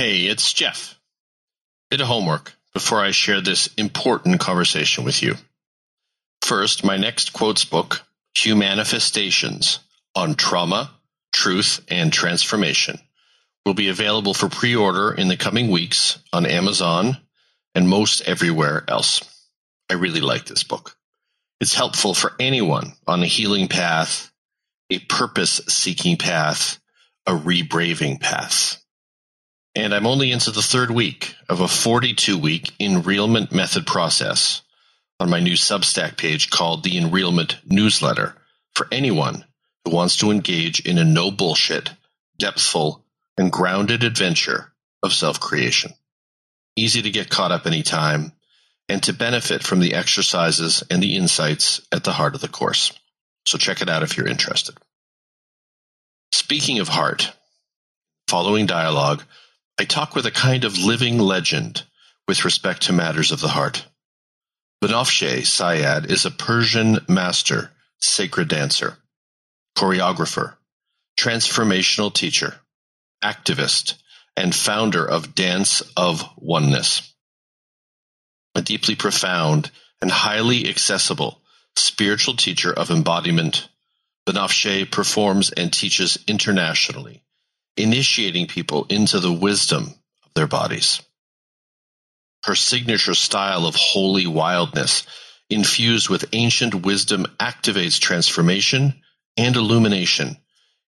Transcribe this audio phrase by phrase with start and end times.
[0.00, 0.98] Hey, it's Jeff.
[1.90, 5.34] Bit of homework before I share this important conversation with you.
[6.40, 8.00] First, my next quotes book,
[8.34, 9.80] Humanifestations
[10.14, 10.90] on Trauma,
[11.34, 12.98] Truth, and Transformation,
[13.66, 17.18] will be available for pre order in the coming weeks on Amazon
[17.74, 19.20] and most everywhere else.
[19.90, 20.96] I really like this book.
[21.60, 24.32] It's helpful for anyone on a healing path,
[24.88, 26.78] a purpose seeking path,
[27.26, 28.79] a rebraving path.
[29.74, 34.62] And I'm only into the third week of a 42 week enrealment method process
[35.20, 38.34] on my new Substack page called the Enrealment Newsletter
[38.74, 39.44] for anyone
[39.84, 41.90] who wants to engage in a no bullshit,
[42.40, 43.02] depthful,
[43.36, 44.72] and grounded adventure
[45.02, 45.92] of self creation.
[46.76, 48.32] Easy to get caught up anytime
[48.88, 52.92] and to benefit from the exercises and the insights at the heart of the course.
[53.46, 54.76] So check it out if you're interested.
[56.32, 57.32] Speaking of heart,
[58.26, 59.22] following dialogue
[59.80, 61.84] I talk with a kind of living legend
[62.28, 63.86] with respect to matters of the heart.
[64.84, 68.98] Banafsheh Sayyad is a Persian master, sacred dancer,
[69.78, 70.56] choreographer,
[71.18, 72.56] transformational teacher,
[73.24, 73.94] activist,
[74.36, 77.14] and founder of Dance of Oneness.
[78.54, 79.70] A deeply profound
[80.02, 81.40] and highly accessible
[81.74, 83.66] spiritual teacher of embodiment,
[84.26, 87.22] Banafsheh performs and teaches internationally
[87.82, 89.84] initiating people into the wisdom
[90.24, 91.02] of their bodies.
[92.44, 95.04] Her signature style of holy wildness,
[95.48, 98.94] infused with ancient wisdom, activates transformation
[99.36, 100.36] and illumination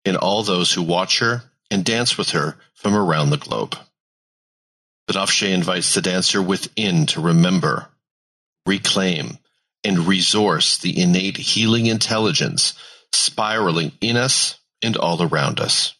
[0.04, 3.77] in all those who watch her and dance with her from around the globe.
[5.08, 7.88] Banafsheh invites the dancer within to remember,
[8.66, 9.38] reclaim,
[9.84, 12.74] and resource the innate healing intelligence
[13.12, 15.94] spiraling in us and all around us.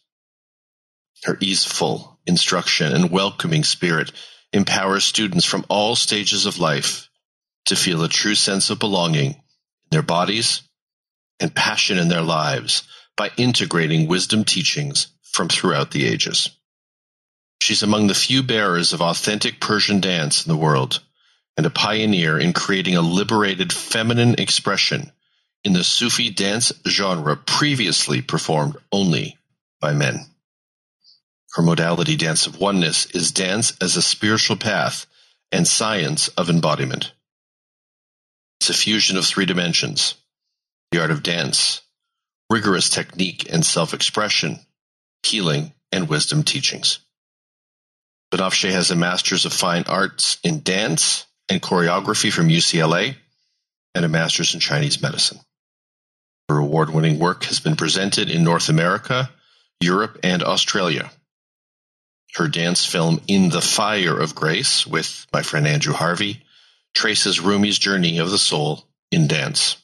[1.23, 4.11] Her easeful instruction and welcoming spirit
[4.51, 7.09] empowers students from all stages of life
[7.65, 9.35] to feel a true sense of belonging in
[9.89, 10.61] their bodies
[11.39, 12.83] and passion in their lives
[13.15, 16.49] by integrating wisdom teachings from throughout the ages.
[17.61, 21.01] She's among the few bearers of authentic Persian dance in the world
[21.55, 25.11] and a pioneer in creating a liberated feminine expression
[25.63, 29.37] in the Sufi dance genre previously performed only
[29.79, 30.25] by men.
[31.53, 35.05] Her modality Dance of Oneness is dance as a spiritual path
[35.51, 37.11] and science of embodiment.
[38.59, 40.15] It's a fusion of three dimensions
[40.91, 41.81] the art of dance,
[42.49, 44.59] rigorous technique and self expression,
[45.21, 46.99] healing, and wisdom teachings.
[48.31, 53.15] Banafsheh has a Master's of Fine Arts in Dance and Choreography from UCLA
[53.93, 55.39] and a Master's in Chinese Medicine.
[56.49, 59.29] Her award winning work has been presented in North America,
[59.79, 61.11] Europe, and Australia
[62.35, 66.41] her dance film In the Fire of Grace with my friend Andrew Harvey
[66.93, 69.77] traces Rumi's journey of the soul in dance.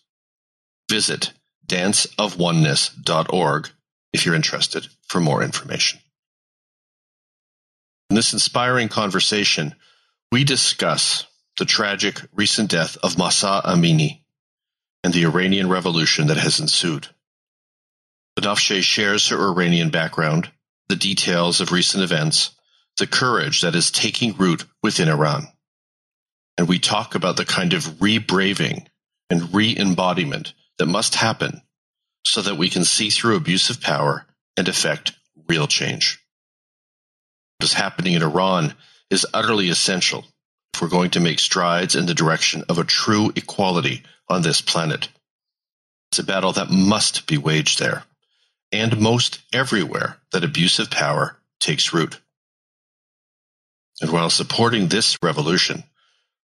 [0.89, 1.33] Visit
[1.67, 3.69] danceofoneness.org
[4.13, 5.99] if you're interested for more information.
[8.09, 9.75] In this inspiring conversation,
[10.31, 11.27] we discuss
[11.59, 14.21] the tragic recent death of Mahsa Amini
[15.03, 17.07] and the Iranian revolution that has ensued.
[18.35, 20.49] Banafsheh shares her Iranian background,
[20.89, 22.51] the details of recent events,
[22.97, 25.47] the courage that is taking root within Iran.
[26.57, 28.88] And we talk about the kind of rebraving
[29.29, 31.61] and re-embodiment that must happen
[32.25, 34.25] so that we can see through abusive power
[34.57, 35.13] and effect
[35.47, 36.19] real change.
[37.59, 38.73] What is happening in Iran
[39.09, 40.25] is utterly essential
[40.73, 44.61] if we're going to make strides in the direction of a true equality on this
[44.61, 45.07] planet.
[46.11, 48.03] It's a battle that must be waged there
[48.72, 52.19] and most everywhere that abusive power takes root.
[54.02, 55.84] And while supporting this revolution,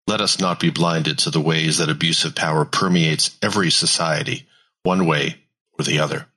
[0.07, 4.47] let us not be blinded to the ways that abusive power permeates every society,
[4.83, 5.37] one way
[5.77, 6.27] or the other.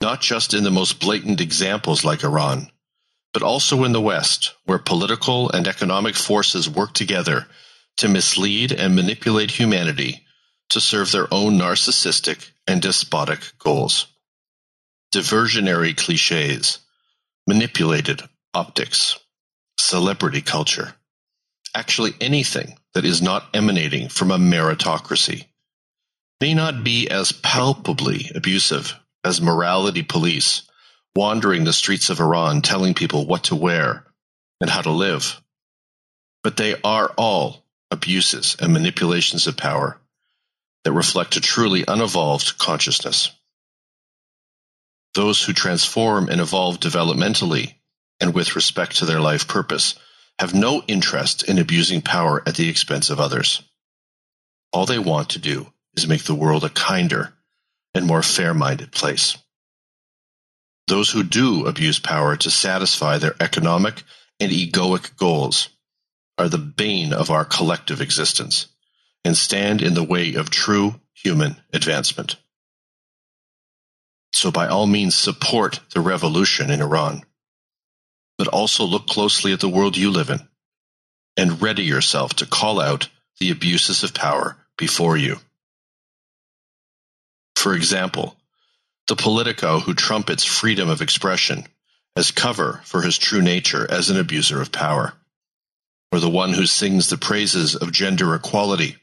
[0.00, 2.70] Not just in the most blatant examples like Iran,
[3.32, 7.46] but also in the West, where political and economic forces work together
[7.96, 10.24] to mislead and manipulate humanity
[10.70, 14.06] to serve their own narcissistic and despotic goals
[15.14, 16.80] diversionary cliches,
[17.46, 18.20] manipulated
[18.52, 19.18] optics,
[19.78, 20.94] celebrity culture,
[21.74, 25.44] actually anything that is not emanating from a meritocracy,
[26.40, 30.62] may not be as palpably abusive as morality police
[31.16, 34.04] wandering the streets of Iran telling people what to wear
[34.60, 35.40] and how to live.
[36.42, 40.00] But they are all abuses and manipulations of power
[40.82, 43.30] that reflect a truly unevolved consciousness.
[45.14, 47.74] Those who transform and evolve developmentally
[48.20, 49.94] and with respect to their life purpose,
[50.38, 53.62] have no interest in abusing power at the expense of others.
[54.72, 57.32] All they want to do is make the world a kinder
[57.94, 59.36] and more fair-minded place.
[60.86, 64.02] Those who do abuse power to satisfy their economic
[64.40, 65.68] and egoic goals
[66.36, 68.66] are the bane of our collective existence
[69.24, 72.36] and stand in the way of true human advancement.
[74.34, 77.22] So by all means support the revolution in Iran,
[78.36, 80.40] but also look closely at the world you live in
[81.36, 83.08] and ready yourself to call out
[83.38, 85.36] the abuses of power before you.
[87.54, 88.36] For example,
[89.06, 91.64] the politico who trumpets freedom of expression
[92.16, 95.14] as cover for his true nature as an abuser of power,
[96.10, 98.96] or the one who sings the praises of gender equality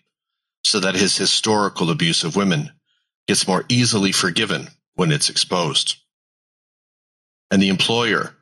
[0.65, 2.69] so that his historical abuse of women
[3.29, 5.97] gets more easily forgiven when it's exposed.
[7.49, 8.35] And the employer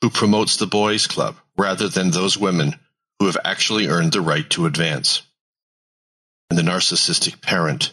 [0.00, 2.78] who promotes the boys club rather than those women
[3.18, 5.22] who have actually earned the right to advance.
[6.50, 7.92] And the narcissistic parent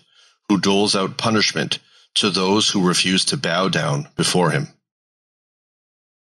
[0.49, 1.79] who doles out punishment
[2.15, 4.67] to those who refuse to bow down before him.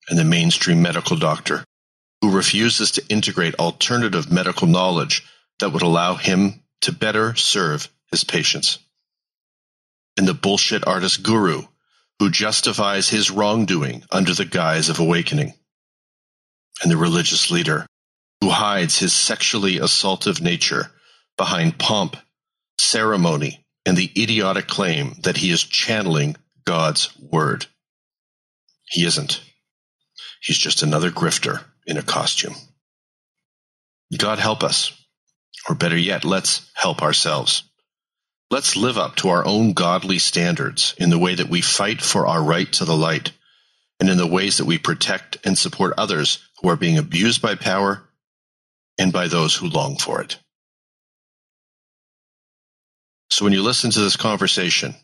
[0.10, 1.64] And the mainstream medical doctor
[2.22, 5.24] who refuses to integrate alternative medical knowledge
[5.60, 8.80] that would allow him to better serve his patients.
[10.18, 11.64] And the bullshit artist guru
[12.20, 15.54] who justifies his wrongdoing under the guise of awakening.
[16.82, 17.86] And the religious leader
[18.42, 20.92] who hides his sexually assaultive nature
[21.38, 22.18] behind pomp,
[22.80, 26.36] ceremony, and the idiotic claim that he is channeling
[26.66, 27.66] God's word.
[28.88, 29.42] He isn't.
[30.42, 32.56] He's just another grifter in a costume.
[34.18, 34.94] God help us.
[35.68, 37.69] Or better yet, let's help ourselves.
[38.52, 42.26] Let's live up to our own godly standards in the way that we fight for
[42.26, 43.32] our right to the light
[44.00, 47.54] and in the ways that we protect and support others who are being abused by
[47.54, 48.10] power
[48.98, 50.40] and by those who long for it.
[53.30, 54.96] So when you listen to this conversation,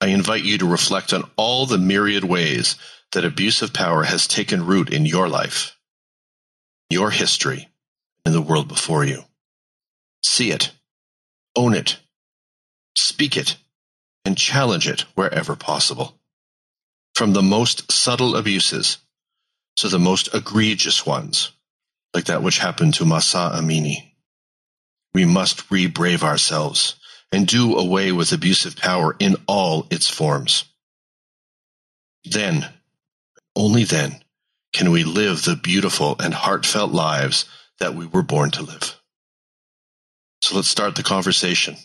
[0.00, 2.76] I invite you to reflect on all the myriad ways
[3.12, 5.76] that abuse of power has taken root in your life,
[6.90, 7.68] your history,
[8.24, 9.22] and the world before you.
[10.22, 10.70] See it,
[11.56, 11.98] own it,
[12.96, 13.56] speak it,
[14.24, 16.18] and challenge it wherever possible.
[17.14, 18.98] From the most subtle abuses
[19.76, 21.52] to the most egregious ones,
[22.14, 24.12] like that which happened to Mahsa Amini.
[25.12, 26.96] We must re-brave ourselves
[27.30, 30.64] and do away with abusive power in all its forms.
[32.24, 32.68] Then,
[33.56, 34.22] only then,
[34.72, 37.44] can we live the beautiful and heartfelt lives
[37.78, 39.00] that we were born to live.
[40.42, 41.76] So let's start the conversation.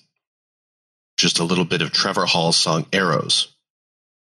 [1.19, 3.54] Just a little bit of Trevor Hall's song Arrows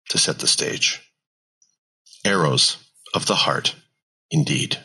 [0.09, 1.09] to set the stage.
[2.25, 2.75] Arrows
[3.13, 3.75] of the heart,
[4.29, 4.77] indeed.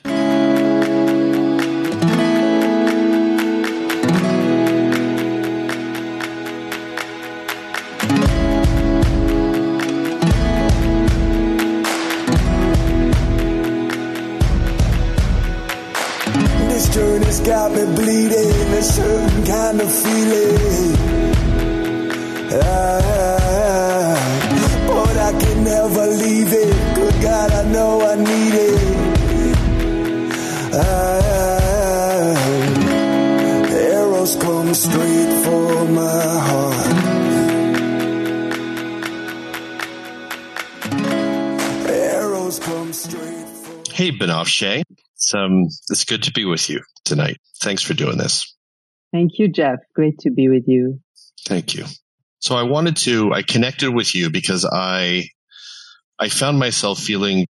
[16.68, 20.15] This journey's got me bleeding, a certain kind of feeling.
[44.06, 44.82] Hey, Banafsheh.
[45.16, 47.38] It's, um, it's good to be with you tonight.
[47.60, 48.54] Thanks for doing this.
[49.12, 49.80] Thank you, Jeff.
[49.96, 51.00] Great to be with you.
[51.44, 51.86] Thank you.
[52.38, 55.24] So I wanted to, I connected with you because I,
[56.20, 57.48] I found myself feeling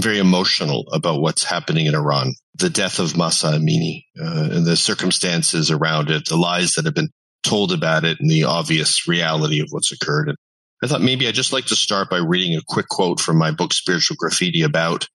[0.00, 2.32] very emotional about what's happening in Iran.
[2.54, 6.94] The death of Mahsa Amini uh, and the circumstances around it, the lies that have
[6.94, 7.10] been
[7.42, 10.30] told about it and the obvious reality of what's occurred.
[10.30, 10.38] And
[10.82, 13.50] I thought maybe I'd just like to start by reading a quick quote from my
[13.50, 15.08] book, Spiritual Graffiti, about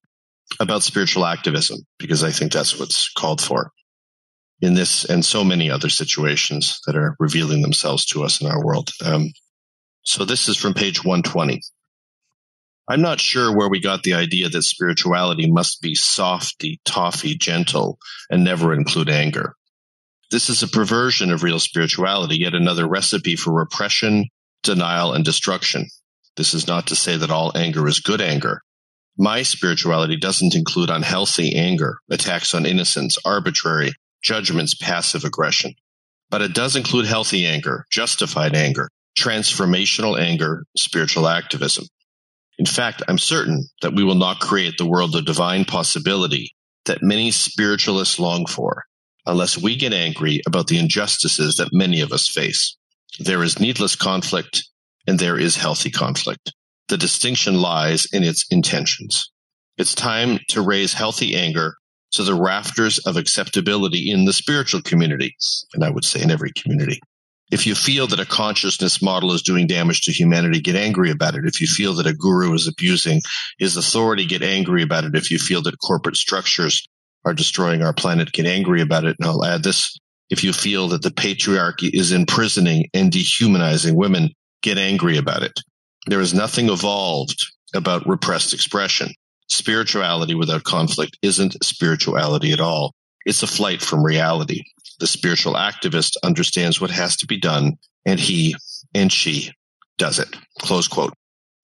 [0.58, 3.70] about spiritual activism because I think that's what's called for
[4.60, 8.64] in this and so many other situations that are revealing themselves to us in our
[8.64, 8.90] world.
[9.04, 9.32] Um,
[10.02, 11.60] so this is from page 120.
[12.88, 17.98] I'm not sure where we got the idea that spirituality must be softy, toffy, gentle,
[18.28, 19.54] and never include anger.
[20.30, 24.26] This is a perversion of real spirituality, yet another recipe for repression,
[24.62, 25.86] denial, and destruction.
[26.36, 28.62] This is not to say that all anger is good anger,
[29.18, 35.74] my spirituality doesn't include unhealthy anger, attacks on innocence, arbitrary judgments, passive aggression.
[36.30, 38.88] But it does include healthy anger, justified anger,
[39.18, 41.86] transformational anger, spiritual activism.
[42.58, 47.02] In fact, I'm certain that we will not create the world of divine possibility that
[47.02, 48.84] many spiritualists long for
[49.26, 52.76] unless we get angry about the injustices that many of us face.
[53.18, 54.62] There is needless conflict
[55.06, 56.52] and there is healthy conflict.
[56.90, 59.30] The distinction lies in its intentions.
[59.78, 61.76] It's time to raise healthy anger
[62.14, 65.36] to the rafters of acceptability in the spiritual community,
[65.72, 66.98] and I would say in every community.
[67.52, 71.36] If you feel that a consciousness model is doing damage to humanity, get angry about
[71.36, 71.44] it.
[71.44, 73.20] If you feel that a guru is abusing
[73.56, 75.14] his authority, get angry about it.
[75.14, 76.88] If you feel that corporate structures
[77.24, 79.14] are destroying our planet, get angry about it.
[79.20, 79.96] And I'll add this.
[80.28, 84.30] If you feel that the patriarchy is imprisoning and dehumanizing women,
[84.60, 85.60] get angry about it.
[86.06, 89.12] There is nothing evolved about repressed expression.
[89.48, 92.94] Spirituality without conflict isn't spirituality at all.
[93.26, 94.62] It's a flight from reality.
[94.98, 98.54] The spiritual activist understands what has to be done, and he
[98.94, 99.52] and she
[99.98, 100.28] does it.
[100.58, 101.14] Close quote.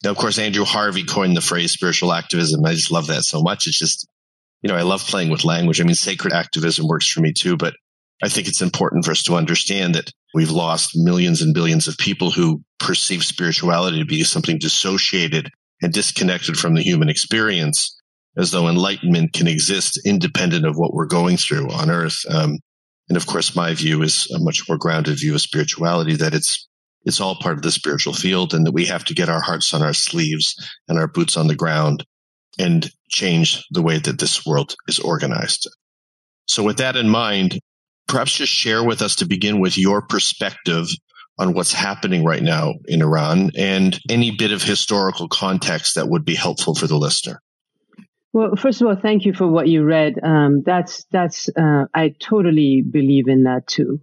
[0.05, 2.65] Now, of course, Andrew Harvey coined the phrase spiritual activism.
[2.65, 3.67] I just love that so much.
[3.67, 4.07] It's just,
[4.63, 5.81] you know, I love playing with language.
[5.81, 7.75] I mean, sacred activism works for me too, but
[8.23, 11.99] I think it's important for us to understand that we've lost millions and billions of
[11.99, 15.51] people who perceive spirituality to be something dissociated
[15.83, 18.01] and disconnected from the human experience,
[18.37, 22.19] as though enlightenment can exist independent of what we're going through on earth.
[22.31, 22.59] Um,
[23.09, 26.67] and of course, my view is a much more grounded view of spirituality that it's
[27.05, 29.73] it's all part of the spiritual field and that we have to get our hearts
[29.73, 30.57] on our sleeves
[30.89, 32.05] and our boots on the ground
[32.59, 35.71] and change the way that this world is organized.
[36.47, 37.61] So with that in mind,
[38.09, 40.89] perhaps just share with us to begin with your perspective
[41.39, 46.25] on what's happening right now in Iran and any bit of historical context that would
[46.25, 47.43] be helpful for the listener.
[48.33, 50.15] Well, first of all, thank you for what you read.
[50.23, 54.01] Um, that's that's uh, I totally believe in that too.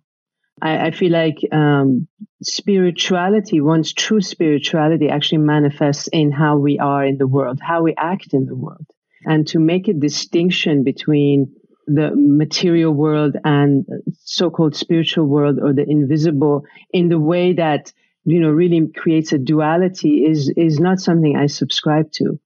[0.61, 2.07] I, I feel like um,
[2.41, 7.93] spirituality, one's true spirituality, actually manifests in how we are in the world, how we
[7.95, 8.87] act in the world,
[9.25, 11.53] and to make a distinction between
[11.87, 13.85] the material world and
[14.19, 17.91] so-called spiritual world or the invisible in the way that
[18.25, 22.39] you know really creates a duality is is not something I subscribe to.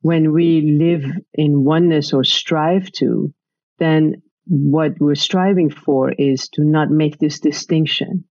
[0.00, 1.04] When we live
[1.34, 3.32] in oneness or strive to,
[3.78, 8.24] then what we're striving for is to not make this distinction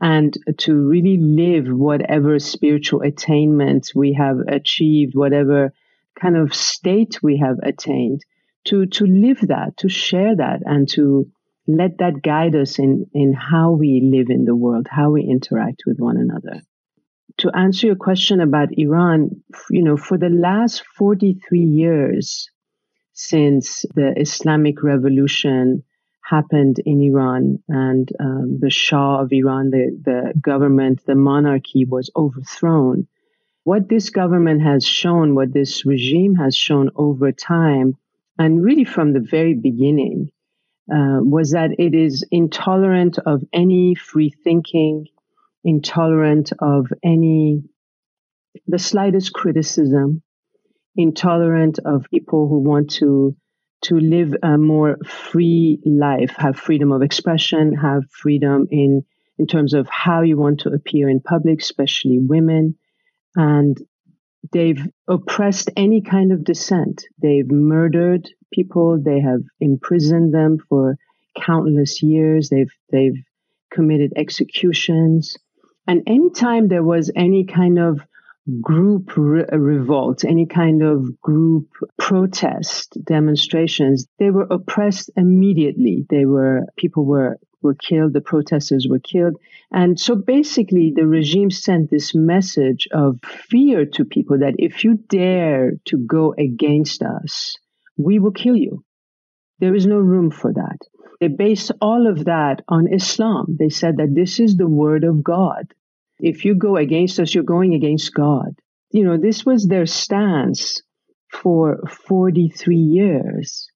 [0.00, 5.72] and to really live whatever spiritual attainment we have achieved, whatever
[6.20, 8.20] kind of state we have attained
[8.66, 11.30] to to live that, to share that, and to
[11.66, 15.82] let that guide us in in how we live in the world, how we interact
[15.86, 16.62] with one another.
[17.38, 22.50] To answer your question about Iran, you know, for the last 43 years
[23.14, 25.84] since the Islamic Revolution
[26.22, 32.10] happened in Iran and um, the Shah of Iran, the, the government, the monarchy was
[32.16, 33.06] overthrown.
[33.64, 37.96] What this government has shown, what this regime has shown over time,
[38.38, 40.30] and really from the very beginning,
[40.92, 45.06] uh, was that it is intolerant of any free thinking,
[45.64, 47.62] intolerant of any,
[48.66, 50.22] the slightest criticism,
[50.96, 53.36] intolerant of people who want to
[53.82, 59.04] to live a more free life, have freedom of expression, have freedom in
[59.38, 62.76] in terms of how you want to appear in public, especially women,
[63.34, 63.78] and
[64.50, 67.04] They've oppressed any kind of dissent.
[67.20, 69.00] They've murdered people.
[69.00, 70.96] They have imprisoned them for
[71.40, 72.48] countless years.
[72.48, 73.22] They've, they've
[73.70, 75.36] committed executions.
[75.86, 78.00] And anytime there was any kind of
[78.60, 81.68] group re- uh, revolt, any kind of group
[81.98, 86.04] protest demonstrations, they were oppressed immediately.
[86.10, 89.36] They were, people were were killed, the protesters were killed.
[89.70, 94.94] And so basically, the regime sent this message of fear to people that if you
[95.08, 97.56] dare to go against us,
[97.96, 98.84] we will kill you.
[99.58, 100.78] There is no room for that.
[101.20, 103.56] They based all of that on Islam.
[103.58, 105.72] They said that this is the word of God.
[106.18, 108.58] If you go against us, you're going against God.
[108.90, 110.82] You know, this was their stance
[111.30, 111.78] for
[112.08, 113.68] 43 years.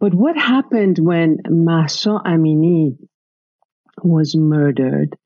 [0.00, 2.96] But what happened when Mahsa Amini
[4.02, 5.16] was murdered?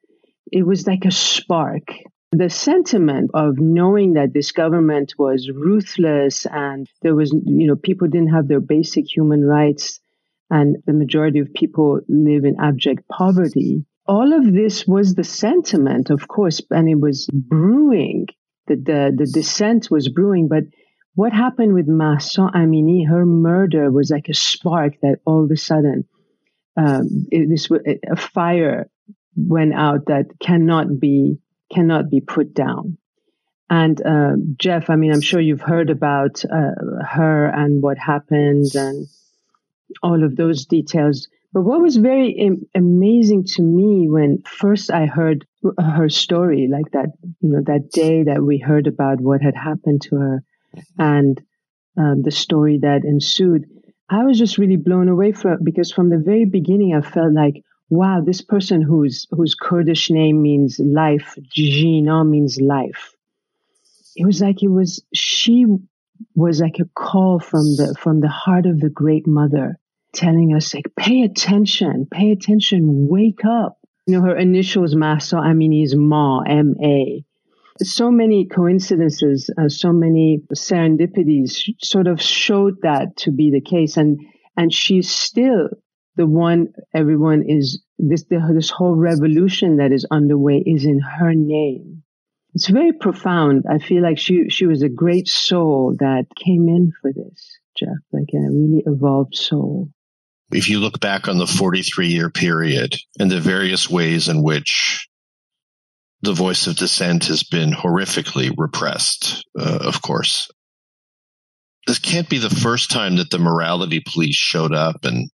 [0.50, 1.88] It was like a spark.
[2.32, 8.08] The sentiment of knowing that this government was ruthless and there was, you know, people
[8.08, 10.00] didn't have their basic human rights
[10.48, 13.84] and the majority of people live in abject poverty.
[14.06, 18.26] All of this was the sentiment, of course, and it was brewing.
[18.66, 20.64] The, the, the dissent was brewing, but
[21.14, 25.56] what happened with Mahsa Amini, her murder was like a spark that all of a
[25.56, 26.04] sudden,
[26.76, 27.68] um, it, this
[28.10, 28.88] a fire
[29.36, 31.38] went out that cannot be
[31.70, 32.98] cannot be put down,
[33.72, 38.66] And uh, Jeff, I mean, I'm sure you've heard about uh, her and what happened
[38.74, 39.06] and
[40.02, 41.28] all of those details.
[41.54, 45.46] But what was very amazing to me when first I heard
[45.78, 50.02] her story, like that, you know, that day that we heard about what had happened
[50.02, 50.44] to her
[50.98, 51.40] and
[51.96, 53.64] um, the story that ensued,
[54.08, 57.62] I was just really blown away from because from the very beginning I felt like,
[57.88, 63.14] wow, this person whose whose Kurdish name means life, Jina means life.
[64.16, 65.66] It was like it was she
[66.34, 69.78] was like a call from the from the heart of the great mother
[70.12, 73.78] telling us like pay attention, pay attention, wake up.
[74.06, 77.24] You know, her initials Mahsa Amini is Ma, M-A.
[77.80, 83.96] So many coincidences, uh, so many serendipities sort of showed that to be the case.
[83.96, 84.20] And,
[84.56, 85.68] and she's still
[86.16, 91.32] the one everyone is, this, the, this whole revolution that is underway is in her
[91.34, 92.02] name.
[92.54, 93.64] It's very profound.
[93.68, 97.96] I feel like she, she was a great soul that came in for this, Jeff,
[98.12, 99.88] like a really evolved soul
[100.52, 105.08] if you look back on the 43 year period and the various ways in which
[106.22, 110.50] the voice of dissent has been horrifically repressed, uh, of course,
[111.86, 115.30] this can't be the first time that the morality police showed up and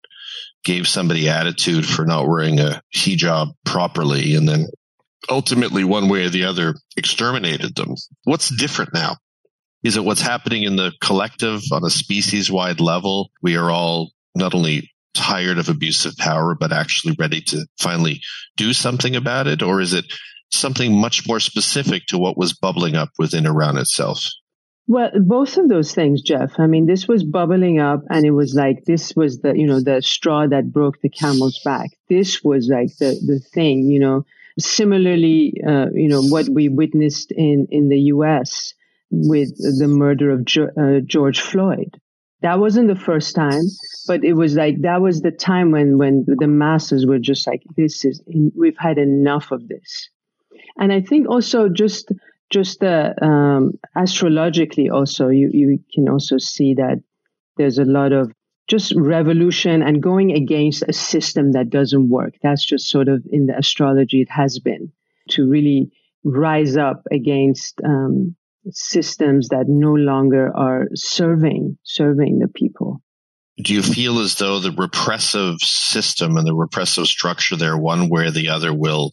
[0.64, 4.66] gave somebody attitude for not wearing a hijab properly and then
[5.28, 7.94] ultimately one way or the other exterminated them.
[8.24, 9.16] What's different now?
[9.82, 13.30] Is it what's happening in the collective on a species wide level?
[13.42, 18.22] We are all not only tired of abusive power, but actually ready to finally
[18.56, 19.62] do something about it?
[19.62, 20.06] Or is it
[20.50, 24.24] something much more specific to what was bubbling up within Iran itself?
[24.86, 26.58] Well, both of those things, Jeff.
[26.58, 29.80] I mean, this was bubbling up and it was like, this was the, you know,
[29.80, 31.90] the straw that broke the camel's back.
[32.08, 34.24] This was like the, the thing, you know,
[34.58, 38.72] similarly, uh, you know, what we witnessed in, in the U.S.
[39.10, 42.00] with the murder of jo- uh, George Floyd.
[42.40, 43.64] That wasn't the first time,
[44.06, 47.64] but it was like that was the time when when the masses were just like,
[47.76, 48.22] "This is
[48.54, 50.08] we've had enough of this,"
[50.78, 52.12] and I think also just
[52.50, 57.02] just um, astrologically also you you can also see that
[57.56, 58.32] there's a lot of
[58.68, 62.34] just revolution and going against a system that doesn't work.
[62.42, 64.92] That's just sort of in the astrology it has been
[65.30, 65.90] to really
[66.22, 68.36] rise up against um,
[68.70, 73.02] systems that no longer are serving serving the people.
[73.62, 78.26] Do you feel as though the repressive system and the repressive structure there, one way
[78.26, 79.12] or the other, will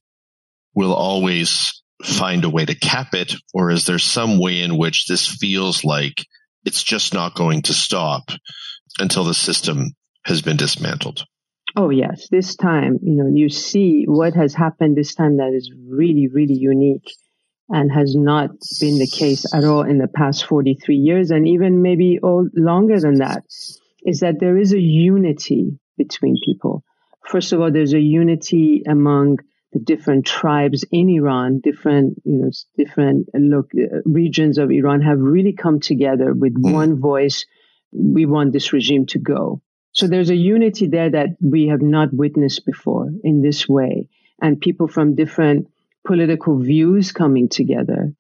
[0.76, 5.08] will always find a way to cap it, or is there some way in which
[5.08, 6.26] this feels like
[6.66, 8.30] it's just not going to stop
[9.00, 11.26] until the system has been dismantled?
[11.78, 15.72] Oh yes, this time, you know, you see what has happened this time that is
[15.88, 17.12] really, really unique
[17.70, 21.82] and has not been the case at all in the past 43 years and even
[21.82, 23.44] maybe all longer than that
[24.06, 26.84] is that there is a unity between people.
[27.28, 29.40] First of all, there's a unity among
[29.76, 35.20] the different tribes in Iran, different, you know, different look, uh, regions of Iran have
[35.20, 36.72] really come together with mm.
[36.72, 37.46] one voice.
[37.92, 39.62] We want this regime to go.
[39.92, 44.08] So there's a unity there that we have not witnessed before in this way.
[44.42, 45.68] And people from different
[46.08, 48.14] political views coming together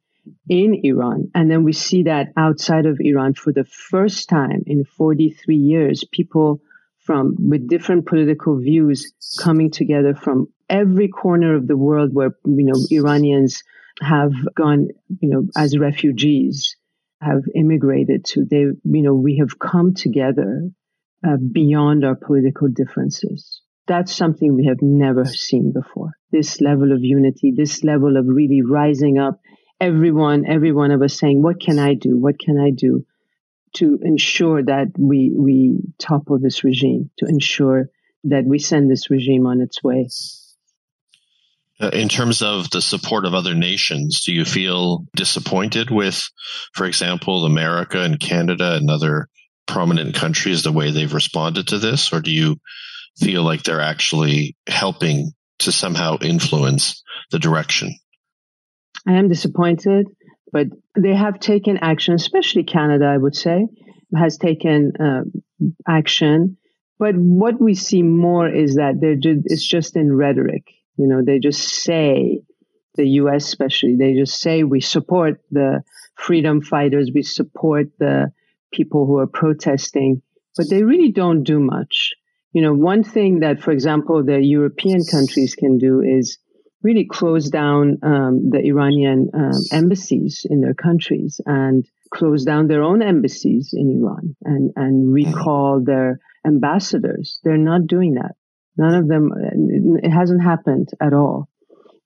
[0.50, 1.32] in Iran.
[1.34, 6.04] And then we see that outside of Iran for the first time in 43 years,
[6.12, 6.60] people
[7.06, 12.66] from with different political views coming together from every corner of the world where, you
[12.66, 13.64] know, Iranians
[14.02, 14.88] have gone,
[15.22, 16.76] you know, as refugees,
[17.22, 18.46] have immigrated to.
[18.50, 20.70] They, you know, we have come together
[21.26, 26.12] uh, beyond our political differences that's something we have never seen before.
[26.32, 29.40] This level of unity, this level of really rising up,
[29.80, 32.18] everyone, every one of us saying, what can I do?
[32.18, 33.06] What can I do
[33.76, 37.90] to ensure that we, we topple this regime, to ensure
[38.26, 40.10] that we send this regime on its way?
[41.80, 46.30] Uh, in terms of the support of other nations, do you feel disappointed with,
[46.74, 49.28] for example, America and Canada and other
[49.68, 52.14] prominent countries, the way they've responded to this?
[52.14, 52.58] Or do you
[53.18, 57.96] feel like they're actually helping to somehow influence the direction.
[59.08, 60.08] I am disappointed,
[60.52, 63.68] but they have taken action, especially Canada, I would say,
[64.16, 65.24] has taken uh,
[65.88, 66.58] action.
[66.98, 70.64] But what we see more is that they're just, it's just in rhetoric.
[70.98, 72.42] You know, they just say,
[72.96, 75.84] the US especially, they just say we support the
[76.16, 78.32] freedom fighters, we support the
[78.72, 80.22] people who are protesting,
[80.56, 82.14] but they really don't do much
[82.56, 86.38] you know, one thing that, for example, the European countries can do is
[86.82, 92.84] really close down um, the Iranian um, embassies in their countries and close down their
[92.84, 97.40] own embassies in Iran and, and recall their ambassadors.
[97.44, 98.36] They're not doing that.
[98.78, 99.32] None of them,
[100.04, 101.50] it hasn't happened at all.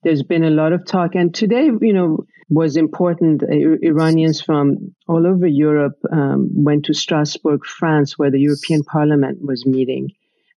[0.02, 1.14] There's been a lot of talk.
[1.14, 3.42] And today, you know, was important.
[3.42, 9.66] Iranians from all over Europe um, went to Strasbourg, France, where the European Parliament was
[9.66, 10.12] meeting.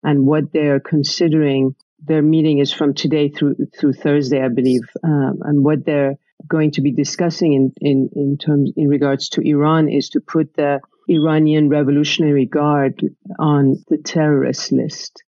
[0.04, 4.82] And what they're considering, their meeting is from today through through Thursday, I believe.
[5.04, 6.16] Um, and what they're
[6.48, 10.54] going to be discussing in, in, in terms in regards to Iran is to put
[10.54, 13.00] the Iranian Revolutionary Guard
[13.38, 15.22] on the terrorist list.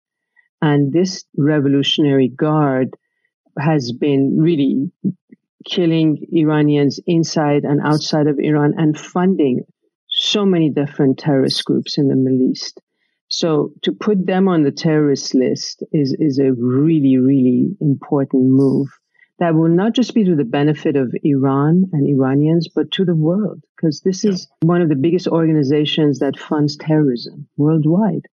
[0.62, 2.96] And this Revolutionary Guard
[3.60, 4.92] has been really
[5.66, 9.62] killing Iranians inside and outside of Iran and funding
[10.08, 12.80] so many different terrorist groups in the Middle East.
[13.34, 18.90] So to put them on the terrorist list is, is a really, really important move
[19.40, 23.16] that will not just be to the benefit of Iran and Iranians, but to the
[23.16, 28.28] world, because this is one of the biggest organizations that funds terrorism worldwide.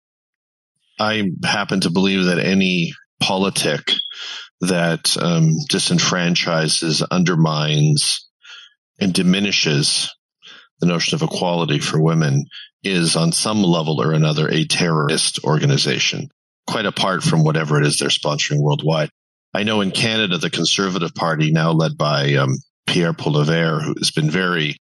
[0.99, 3.93] I happen to believe that any politic
[4.63, 8.29] that um, disenfranchises, undermines,
[9.01, 10.13] and diminishes
[10.81, 12.47] the notion of equality for women
[12.91, 16.29] is on some level or another a terrorist organization,
[16.67, 19.11] quite apart from whatever it is they're sponsoring worldwide.
[19.55, 24.11] I know in Canada, the Conservative Party, now led by um, Pierre Poilievre, who has
[24.11, 24.77] been very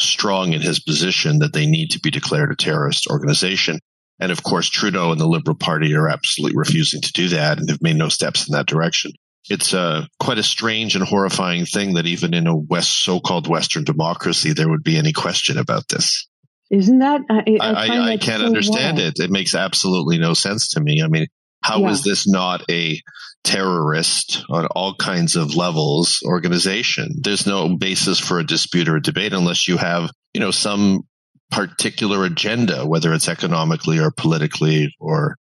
[0.00, 3.78] strong in his position that they need to be declared a terrorist organization.
[4.20, 7.68] And of course, Trudeau and the Liberal Party are absolutely refusing to do that and
[7.70, 9.12] have made no steps in that direction.
[9.50, 13.82] It's uh, quite a strange and horrifying thing that even in a West, so-called Western
[13.82, 16.28] democracy, there would be any question about this.
[16.72, 17.20] Isn't that?
[17.28, 19.18] I, I, I, I can't so understand wild.
[19.18, 19.20] it.
[19.20, 21.02] It makes absolutely no sense to me.
[21.02, 21.26] I mean,
[21.62, 21.90] how yeah.
[21.90, 22.98] is this not a
[23.44, 27.20] terrorist on all kinds of levels organization?
[27.20, 31.02] There's no basis for a dispute or a debate unless you have, you know, some
[31.50, 35.36] particular agenda, whether it's economically or politically or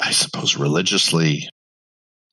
[0.00, 1.48] I suppose religiously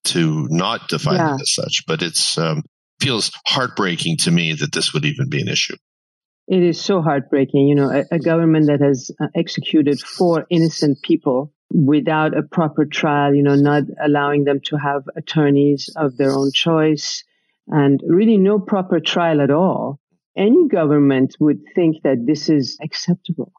[0.04, 1.34] to not define yeah.
[1.34, 1.82] it as such.
[1.86, 2.62] But it's um,
[3.00, 5.76] feels heartbreaking to me that this would even be an issue.
[6.50, 7.68] It is so heartbreaking.
[7.68, 12.84] You know, a, a government that has uh, executed four innocent people without a proper
[12.84, 17.22] trial, you know, not allowing them to have attorneys of their own choice
[17.68, 20.00] and really no proper trial at all.
[20.36, 23.52] Any government would think that this is acceptable.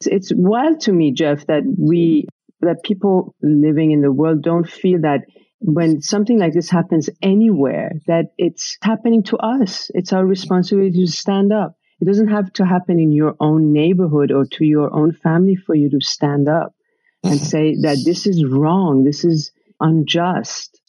[0.00, 2.26] It's, it's wild to me, Jeff, that we,
[2.60, 5.20] that people living in the world don't feel that
[5.60, 9.90] when something like this happens anywhere, that it's happening to us.
[9.94, 11.76] It's our responsibility to stand up.
[12.04, 15.74] It doesn't have to happen in your own neighborhood or to your own family for
[15.74, 16.74] you to stand up
[17.22, 17.44] and mm-hmm.
[17.46, 19.04] say that this is wrong.
[19.04, 20.82] This is unjust.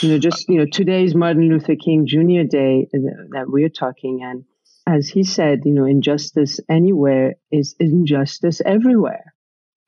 [0.00, 2.42] You know, just, you know, today is Martin Luther King Jr.
[2.46, 4.20] Day that we're talking.
[4.22, 4.44] And
[4.86, 9.32] as he said, you know, injustice anywhere is injustice everywhere.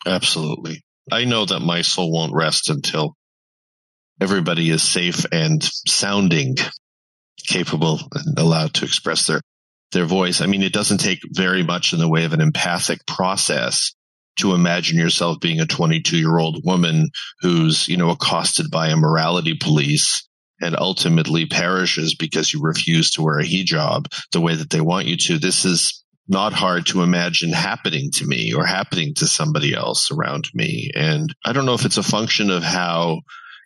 [0.07, 0.83] Absolutely.
[1.13, 3.15] I know that my soul won't rest until
[4.23, 6.57] everybody is safe and sounding
[7.47, 9.43] capable and allowed to express their
[9.93, 10.41] their voice.
[10.41, 13.95] I mean, it doesn't take very much in the way of an empathic process
[14.39, 18.97] to imagine yourself being a 22 year old woman who's, you know, accosted by a
[18.97, 20.27] morality police
[20.61, 25.07] and ultimately perishes because you refuse to wear a hijab the way that they want
[25.07, 25.39] you to.
[25.39, 30.49] This is not hard to imagine happening to me or happening to somebody else around
[30.55, 30.91] me.
[30.95, 33.23] And I don't know if it's a function of how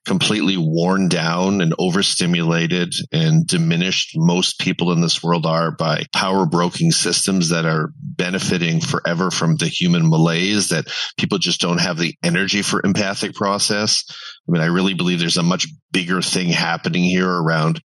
[0.07, 6.47] completely worn down and overstimulated and diminished most people in this world are by power
[6.47, 10.87] broking systems that are benefiting forever from the human malaise that
[11.19, 14.05] people just don't have the energy for empathic process.
[14.49, 17.83] I mean, I really believe there's a much bigger thing happening here around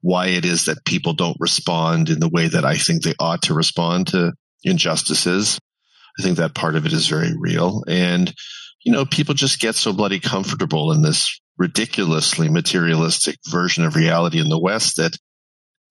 [0.00, 3.42] why it is that people don't respond in the way that I think they ought
[3.42, 4.32] to respond to
[4.64, 5.60] injustices.
[6.18, 7.84] I think that part of it is very real.
[7.86, 8.32] And,
[8.82, 14.40] you know, people just get so bloody comfortable in this ridiculously materialistic version of reality
[14.40, 15.14] in the West that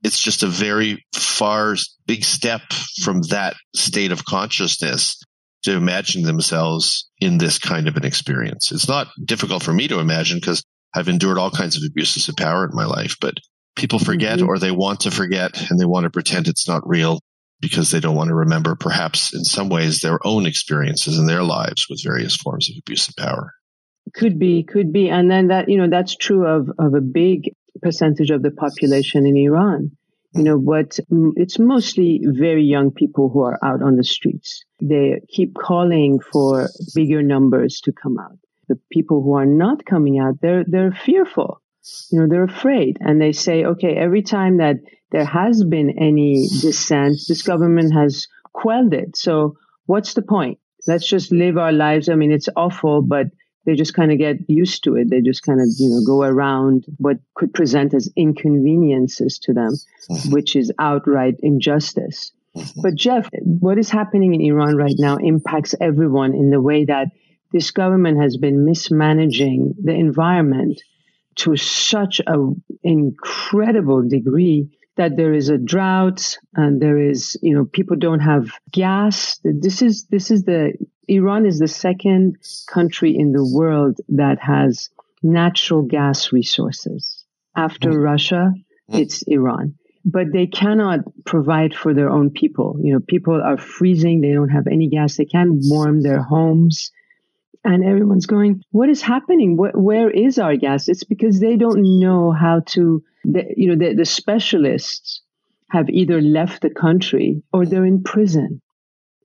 [0.04, 1.76] it's just a very far
[2.08, 2.62] big step
[3.04, 5.22] from that state of consciousness
[5.64, 8.72] to imagine themselves in this kind of an experience.
[8.72, 10.64] It's not difficult for me to imagine because
[10.96, 13.36] I've endured all kinds of abuses of power in my life, but
[13.76, 14.48] people forget mm-hmm.
[14.48, 17.20] or they want to forget and they want to pretend it's not real
[17.62, 21.44] because they don't want to remember perhaps in some ways their own experiences in their
[21.44, 23.54] lives with various forms of abuse of power.
[24.14, 25.10] Could be, could be.
[25.10, 29.26] And then that, you know, that's true of, of a big percentage of the population
[29.26, 29.92] in Iran.
[30.36, 31.00] You know, what
[31.38, 34.64] it's mostly very young people who are out on the streets.
[34.80, 38.38] They keep calling for bigger numbers to come out.
[38.68, 41.62] The people who are not coming out, they're, they're fearful.
[42.12, 44.76] you know, they're afraid and they say, okay, every time that
[45.12, 49.18] there has been any dissent, this government has quelled it.
[49.18, 50.60] So what's the point?
[50.88, 52.10] Let's just live our lives.
[52.10, 53.28] I mean, it's awful, but
[53.70, 55.12] they just kind of get used to it.
[55.12, 59.74] They just kind of, you know, go around what could present as inconveniences to them,
[60.10, 60.32] mm-hmm.
[60.32, 62.32] which is outright injustice.
[62.56, 62.82] Mm-hmm.
[62.82, 67.10] But Jeff, what is happening in Iran right now impacts everyone in the way that
[67.52, 70.82] this government has been mismanaging the environment
[71.36, 77.64] to such an incredible degree that there is a drought and there is, you know,
[77.64, 79.40] people don't have gas.
[79.46, 80.74] This is, this is the,
[81.08, 82.36] Iran is the second
[82.70, 84.90] country in the world that has
[85.24, 87.24] natural gas resources.
[87.56, 88.04] After mm.
[88.04, 88.52] Russia,
[88.92, 89.00] mm.
[89.00, 89.76] it's Iran.
[90.04, 92.78] But they cannot provide for their own people.
[92.84, 94.20] You know, people are freezing.
[94.20, 95.16] They don't have any gas.
[95.16, 96.92] They can't warm their homes
[97.64, 99.58] and everyone's going, what is happening?
[99.58, 100.88] where is our gas?
[100.88, 105.22] It's because they don't know how to, the, you know, the, the specialists
[105.70, 108.62] have either left the country or they're in prison.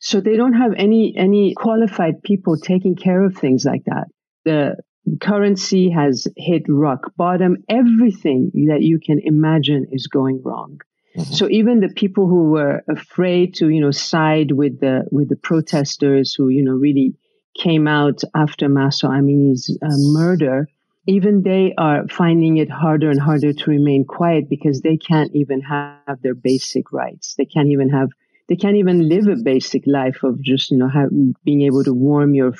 [0.01, 4.09] So they don't have any, any qualified people taking care of things like that.
[4.45, 4.77] The
[5.21, 7.59] currency has hit rock bottom.
[7.69, 10.81] Everything that you can imagine is going wrong.
[11.17, 11.33] Mm-hmm.
[11.33, 15.37] So even the people who were afraid to, you know, side with the, with the
[15.37, 17.15] protesters who, you know, really
[17.59, 20.69] came out after Mahsa Amini's uh, murder,
[21.07, 25.61] even they are finding it harder and harder to remain quiet because they can't even
[25.61, 27.35] have their basic rights.
[27.37, 28.09] They can't even have,
[28.49, 31.11] they can't even live a basic life of just, you know, have,
[31.45, 32.55] being able to warm your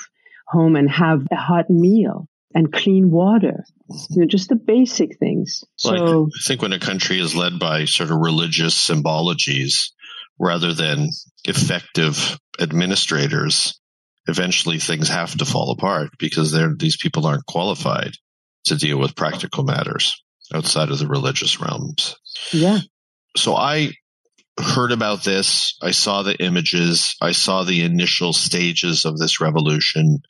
[0.47, 3.65] home and have a hot meal and clean water.
[4.11, 5.65] You know, just the basic things.
[5.85, 9.91] Well, so I think when a country is led by sort of religious symbologies
[10.39, 11.11] rather than
[11.45, 13.81] effective administrators,
[14.27, 18.13] eventually things have to fall apart because these people aren't qualified
[18.67, 22.17] to deal with practical matters outside of the religious realms.
[22.53, 22.79] Yeah.
[23.37, 23.93] So I
[24.59, 25.77] heard about this.
[25.83, 27.17] I saw the images.
[27.21, 30.21] I saw the initial stages of this revolution.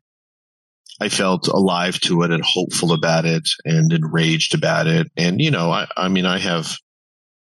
[1.01, 5.09] I felt alive to it and hopeful about it and enraged about it.
[5.17, 6.77] And, you know, I, I mean, I have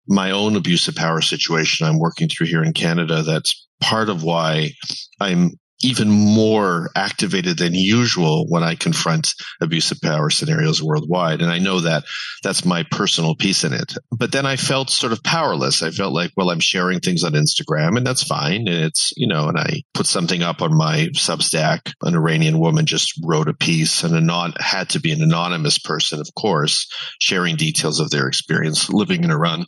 [0.08, 3.24] my own abuse of power situation I'm working through here in Canada.
[3.24, 4.72] That's part of why
[5.20, 11.42] I'm even more activated than usual when I confront abusive power scenarios worldwide.
[11.42, 12.04] And I know that
[12.44, 13.94] that's my personal piece in it.
[14.12, 15.84] But then I felt sort of powerless.
[15.84, 18.68] I felt like, well, I'm sharing things on Instagram and that's fine.
[18.68, 21.94] And it's, you know, and I put something up on my Substack.
[22.02, 25.78] An Iranian woman just wrote a piece and a non had to be an anonymous
[25.78, 29.66] person, of course, sharing details of their experience living in Iran.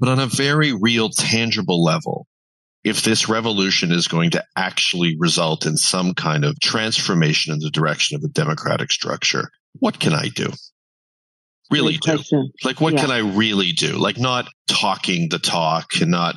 [0.00, 2.26] But on a very real, tangible level,
[2.88, 7.70] if this revolution is going to actually result in some kind of transformation in the
[7.70, 10.50] direction of a democratic structure, what can I do?
[11.70, 12.18] Really do.
[12.64, 13.02] Like, what yeah.
[13.02, 13.98] can I really do?
[13.98, 16.36] Like, not talking the talk and not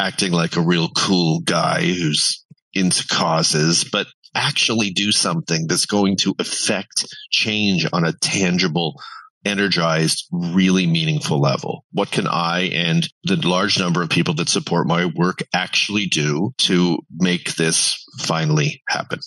[0.00, 6.16] acting like a real cool guy who's into causes, but actually do something that's going
[6.16, 9.00] to affect change on a tangible
[9.44, 11.84] energized, really meaningful level?
[11.92, 16.52] What can I and the large number of people that support my work actually do
[16.58, 19.20] to make this finally happen?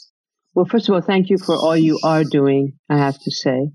[0.53, 2.73] Well, first of all, thank you for all you are doing.
[2.89, 3.71] I have to say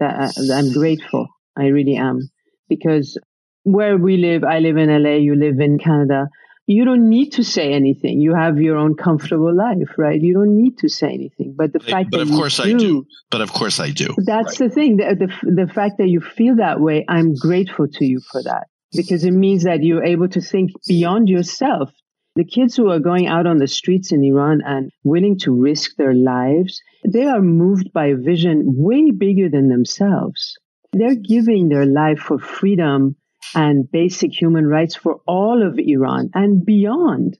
[0.00, 1.28] that uh, I'm grateful.
[1.56, 2.28] I really am
[2.68, 3.18] because
[3.62, 6.28] where we live, I live in LA, you live in Canada
[6.66, 8.20] you don't need to say anything.
[8.20, 10.18] You have your own comfortable life, right?
[10.20, 11.54] You don't need to say anything.
[11.56, 13.06] But the fact but that of course do, I do.
[13.30, 14.14] But of course I do.
[14.16, 14.68] That's right.
[14.68, 14.96] the thing.
[14.96, 18.68] The, the, the fact that you feel that way, I'm grateful to you for that
[18.92, 21.90] because it means that you're able to think beyond yourself.
[22.36, 25.96] The kids who are going out on the streets in Iran and willing to risk
[25.96, 30.56] their lives, they are moved by a vision way bigger than themselves.
[30.92, 33.16] They're giving their life for freedom
[33.54, 37.38] and basic human rights for all of Iran and beyond.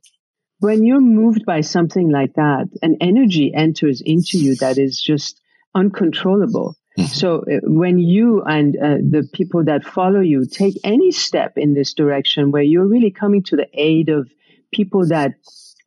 [0.61, 5.41] When you're moved by something like that, an energy enters into you that is just
[5.75, 6.77] uncontrollable.
[6.99, 7.09] Mm-hmm.
[7.09, 11.75] So uh, when you and uh, the people that follow you take any step in
[11.75, 14.31] this direction where you're really coming to the aid of
[14.73, 15.35] people that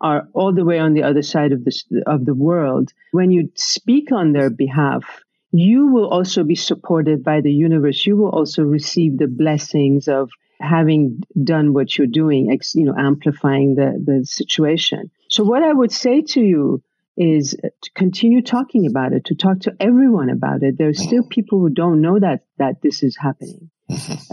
[0.01, 3.49] are all the way on the other side of the, of the world, when you
[3.55, 5.03] speak on their behalf,
[5.51, 8.05] you will also be supported by the universe.
[8.05, 10.29] You will also receive the blessings of
[10.59, 15.11] having done what you're doing, you know, amplifying the, the situation.
[15.29, 16.83] So what I would say to you
[17.15, 20.77] is to continue talking about it, to talk to everyone about it.
[20.77, 23.69] There are still people who don't know that, that this is happening.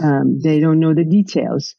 [0.03, 1.75] Um, they don't know the details.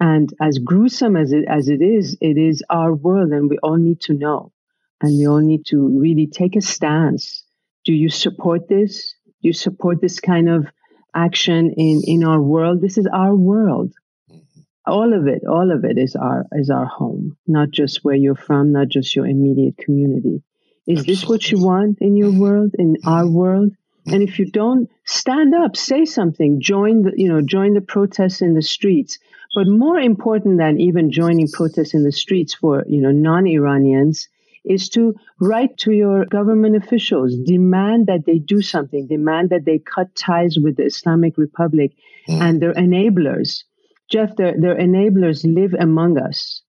[0.00, 3.76] And as gruesome as it, as it is, it is our world and we all
[3.76, 4.52] need to know.
[5.00, 7.44] And we all need to really take a stance
[7.84, 9.14] do you support this?
[9.42, 10.66] Do you support this kind of
[11.14, 12.80] action in, in our world.
[12.80, 13.92] This is our world.
[14.30, 14.60] Mm-hmm.
[14.86, 18.34] All of it, all of it is our is our home, not just where you're
[18.34, 20.42] from, not just your immediate community.
[20.86, 23.08] Is this what you want in your world, in mm-hmm.
[23.08, 23.72] our world?
[23.72, 24.14] Mm-hmm.
[24.14, 28.40] And if you don't stand up, say something, join the, you know, join the protests
[28.40, 29.18] in the streets.
[29.54, 34.28] But more important than even joining protests in the streets for, you know, non-Iranians
[34.64, 39.78] is to write to your government officials, demand that they do something, demand that they
[39.78, 41.92] cut ties with the Islamic Republic
[42.28, 42.40] mm.
[42.40, 43.64] and their enablers.
[44.10, 46.62] Jeff, their, their enablers live among us.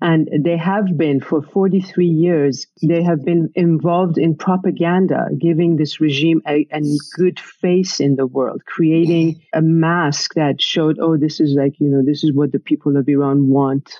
[0.00, 6.00] And they have been for 43 years, they have been involved in propaganda, giving this
[6.00, 6.80] regime a, a
[7.16, 11.88] good face in the world, creating a mask that showed, oh, this is like, you
[11.88, 13.92] know, this is what the people of Iran want.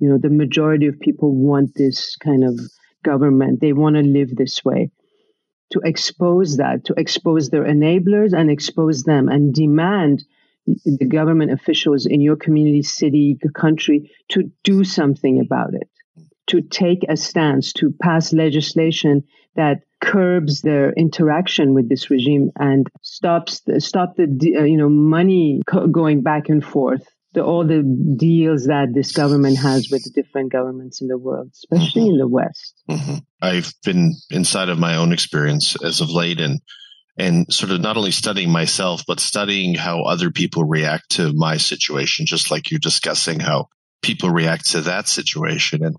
[0.00, 2.58] You know, the majority of people want this kind of
[3.04, 3.60] government.
[3.60, 4.90] They want to live this way.
[5.72, 10.24] To expose that, to expose their enablers and expose them and demand
[10.66, 15.88] the government officials in your community, city, country to do something about it,
[16.48, 19.24] to take a stance, to pass legislation
[19.56, 25.62] that curbs their interaction with this regime and stops the, stop the you know money
[25.90, 27.82] going back and forth the, all the
[28.16, 32.10] deals that this government has with different governments in the world, especially mm-hmm.
[32.12, 32.74] in the West.
[32.88, 33.16] Mm-hmm.
[33.42, 36.60] I've been inside of my own experience as of late and
[37.16, 41.58] and sort of not only studying myself, but studying how other people react to my
[41.58, 43.68] situation, just like you're discussing how
[44.02, 45.84] people react to that situation.
[45.84, 45.96] And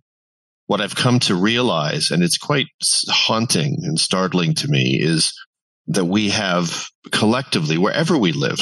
[0.66, 2.68] what I've come to realize, and it's quite
[3.08, 5.34] haunting and startling to me, is
[5.88, 8.60] that we have collectively, wherever we live,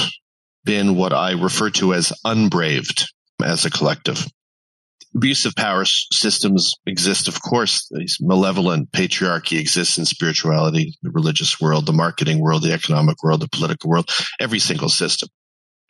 [0.65, 3.11] been what I refer to as unbraved
[3.43, 4.25] as a collective
[5.15, 7.87] abusive power systems exist, of course.
[7.91, 13.41] These malevolent patriarchy exists in spirituality, the religious world, the marketing world, the economic world,
[13.41, 15.29] the political world, every single system.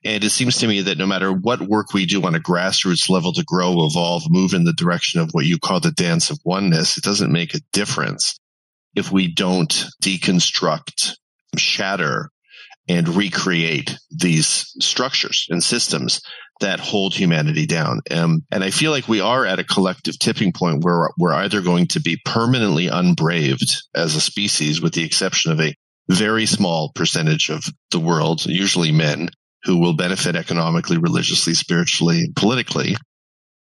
[0.05, 3.09] And it seems to me that no matter what work we do on a grassroots
[3.09, 6.39] level to grow, evolve, move in the direction of what you call the dance of
[6.43, 8.37] oneness, it doesn't make a difference
[8.95, 11.13] if we don't deconstruct,
[11.57, 12.29] shatter,
[12.87, 16.21] and recreate these structures and systems
[16.59, 18.01] that hold humanity down.
[18.11, 21.61] Um, and I feel like we are at a collective tipping point where we're either
[21.61, 25.75] going to be permanently unbraved as a species, with the exception of a
[26.09, 29.29] very small percentage of the world, usually men,
[29.63, 32.95] who will benefit economically, religiously, spiritually, politically,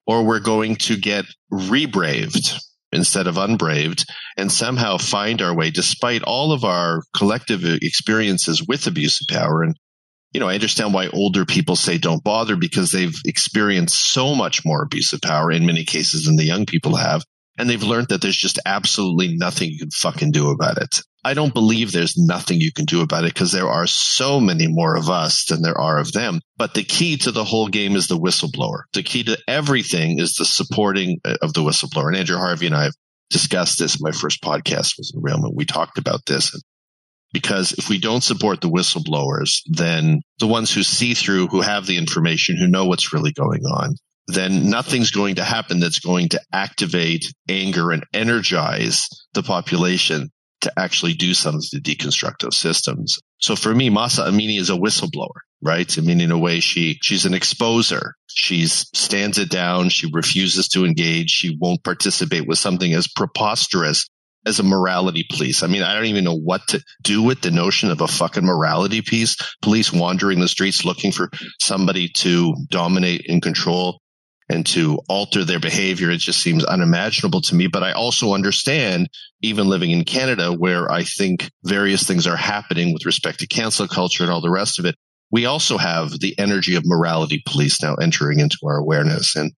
[0.05, 2.53] or we're going to get rebraved
[2.91, 4.05] instead of unbraved
[4.37, 9.63] and somehow find our way despite all of our collective experiences with abuse of power
[9.63, 9.75] and
[10.31, 14.63] you know, I understand why older people say don't bother because they've experienced so much
[14.63, 17.23] more abuse of power in many cases than the young people have.
[17.57, 21.01] And they've learned that there's just absolutely nothing you can fucking do about it.
[21.23, 24.67] I don't believe there's nothing you can do about it because there are so many
[24.67, 26.39] more of us than there are of them.
[26.57, 28.83] But the key to the whole game is the whistleblower.
[28.93, 32.07] The key to everything is the supporting uh, of the whistleblower.
[32.07, 32.93] And Andrew Harvey and I have
[33.29, 34.01] discussed this.
[34.01, 36.59] My first podcast was in Realm, and we talked about this.
[37.31, 41.85] Because if we don't support the whistleblowers, then the ones who see through, who have
[41.85, 43.95] the information, who know what's really going on,
[44.27, 50.73] then nothing's going to happen that's going to activate anger and energize the population to
[50.77, 53.19] actually do something to deconstruct those systems.
[53.39, 55.97] So for me, Mahsa Amini is a whistleblower, right?
[55.97, 58.11] I mean, in a way, she, she's an exposer.
[58.27, 59.89] She stands it down.
[59.89, 61.29] She refuses to engage.
[61.29, 64.07] She won't participate with something as preposterous
[64.45, 65.63] as a morality police.
[65.63, 68.45] I mean, I don't even know what to do with the notion of a fucking
[68.45, 69.35] morality piece.
[69.61, 73.99] Police wandering the streets looking for somebody to dominate and control
[74.49, 76.09] and to alter their behavior.
[76.09, 77.67] It just seems unimaginable to me.
[77.67, 79.09] But I also understand,
[79.41, 83.87] even living in Canada, where I think various things are happening with respect to cancel
[83.87, 84.95] culture and all the rest of it.
[85.31, 89.35] We also have the energy of morality police now entering into our awareness.
[89.35, 89.53] And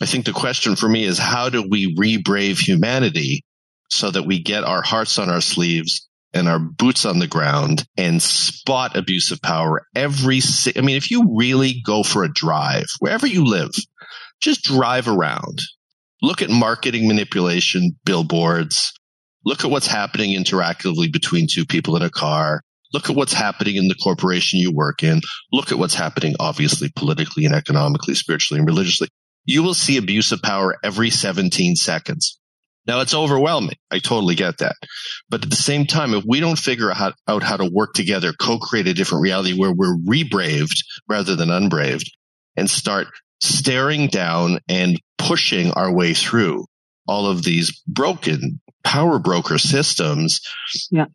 [0.00, 3.44] I think the question for me is how do we rebrave humanity
[3.90, 7.86] so that we get our hearts on our sleeves and our boots on the ground
[7.96, 10.40] and spot abuse of power every
[10.76, 13.70] I mean if you really go for a drive wherever you live
[14.44, 15.58] just drive around.
[16.22, 18.92] Look at marketing manipulation billboards.
[19.44, 22.62] Look at what's happening interactively between two people in a car.
[22.92, 25.20] Look at what's happening in the corporation you work in.
[25.52, 29.08] Look at what's happening obviously politically and economically spiritually and religiously.
[29.44, 32.38] You will see abuse of power every 17 seconds.
[32.86, 33.76] Now it's overwhelming.
[33.90, 34.76] I totally get that.
[35.30, 38.86] But at the same time, if we don't figure out, how to work together, co-create
[38.86, 42.10] a different reality where we're rebraved rather than unbraved
[42.56, 43.08] and start
[43.40, 46.66] staring down and pushing our way through
[47.06, 50.40] all of these broken power broker systems.
[50.90, 51.06] Yeah.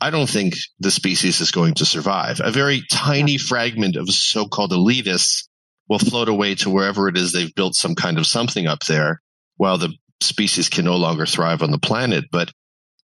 [0.00, 2.40] I don't think the species is going to survive.
[2.42, 5.48] A very tiny fragment of so-called elitists
[5.88, 9.20] will float away to wherever it is they've built some kind of something up there
[9.56, 12.26] while the species can no longer thrive on the planet.
[12.30, 12.52] But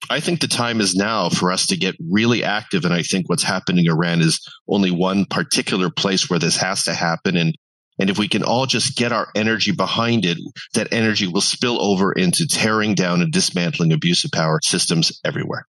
[0.10, 2.86] I think the time is now for us to get really active.
[2.86, 6.84] And I think what's happening in Iran is only one particular place where this has
[6.84, 7.38] to happen.
[7.38, 7.56] And,
[8.00, 10.38] and if we can all just get our energy behind it,
[10.74, 15.68] that energy will spill over into tearing down and dismantling abusive power systems everywhere.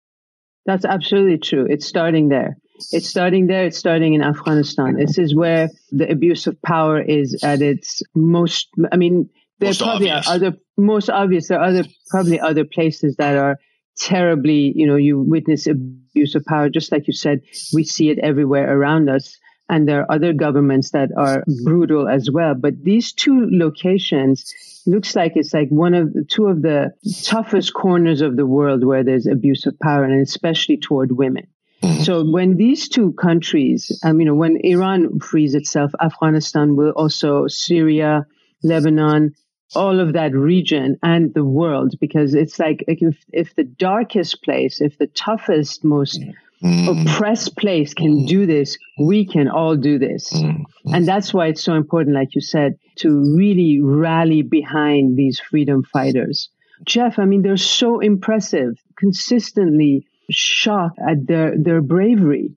[0.67, 1.67] That's absolutely true.
[1.69, 2.57] It's starting there.
[2.93, 3.67] It's starting there.
[3.67, 4.97] It's starting in Afghanistan.
[4.97, 8.69] This is where the abuse of power is at its most.
[8.91, 10.29] I mean, there most probably obvious.
[10.29, 11.49] are other most obvious.
[11.49, 13.57] There are other probably other places that are
[13.99, 14.73] terribly.
[14.75, 17.41] You know, you witness abuse of power, just like you said.
[17.75, 19.37] We see it everywhere around us,
[19.71, 22.55] and there are other governments that are brutal as well.
[22.55, 24.53] But these two locations
[24.85, 26.93] looks like it's like one of the two of the
[27.25, 31.47] toughest corners of the world where there's abuse of power, and especially toward women.
[31.83, 32.03] Mm-hmm.
[32.03, 37.47] So when these two countries, um, you know, when Iran frees itself, Afghanistan will also
[37.47, 38.27] Syria,
[38.63, 39.35] Lebanon,
[39.75, 44.81] all of that region and the world, because it's like if, if the darkest place,
[44.81, 46.21] if the toughest, most
[46.63, 47.07] mm-hmm.
[47.07, 50.33] oppressed place can do this, we can all do this.
[50.33, 50.95] Mm-hmm.
[50.95, 55.83] And that's why it's so important, like you said, to really rally behind these freedom
[55.83, 56.51] fighters.
[56.85, 62.57] Jeff, I mean, they're so impressive, consistently shocked at their, their bravery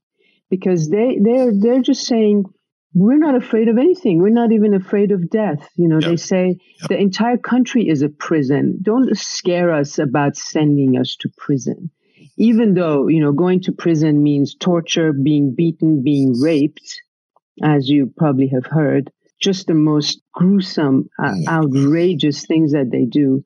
[0.49, 2.45] because they, they're, they're just saying,
[2.93, 4.21] we're not afraid of anything.
[4.21, 5.67] We're not even afraid of death.
[5.75, 6.11] You know, yep.
[6.11, 6.89] they say yep.
[6.89, 8.79] the entire country is a prison.
[8.81, 11.89] Don't scare us about sending us to prison.
[12.37, 17.01] Even though, you know, going to prison means torture, being beaten, being raped,
[17.61, 23.43] as you probably have heard, just the most gruesome, uh, outrageous things that they do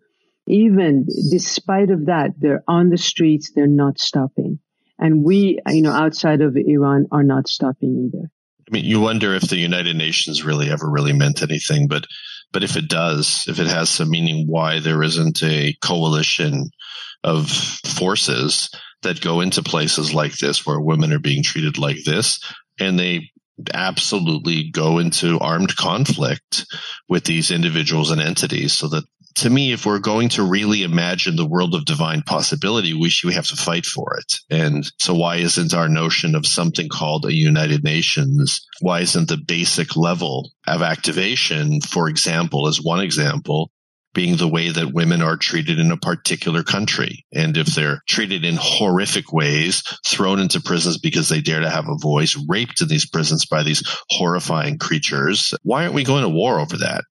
[0.48, 4.60] even despite of that, they're on the streets, they're not stopping.
[4.98, 8.30] And we, you know, outside of Iran are not stopping either.
[8.68, 12.06] I mean, you wonder if the United Nations really ever really meant anything, but,
[12.52, 16.70] but if it does, if it has some meaning, why there isn't a coalition
[17.24, 18.70] of forces
[19.04, 22.44] that go into places like this where women are being treated like this
[22.80, 23.30] and they
[23.74, 26.66] absolutely go into armed conflict
[27.10, 29.04] with these individuals and entities so that
[29.38, 33.28] to me, if we're going to really imagine the world of divine possibility, we should
[33.28, 34.40] we have to fight for it.
[34.50, 38.66] And so why isn't our notion of something called a United Nations?
[38.82, 43.72] Why isn't the basic level of activation, for example, as one example,
[44.18, 47.24] being the way that women are treated in a particular country.
[47.32, 51.88] And if they're treated in horrific ways, thrown into prisons because they dare to have
[51.88, 56.30] a voice, raped in these prisons by these horrifying creatures, why aren't we going to
[56.30, 57.04] war over that?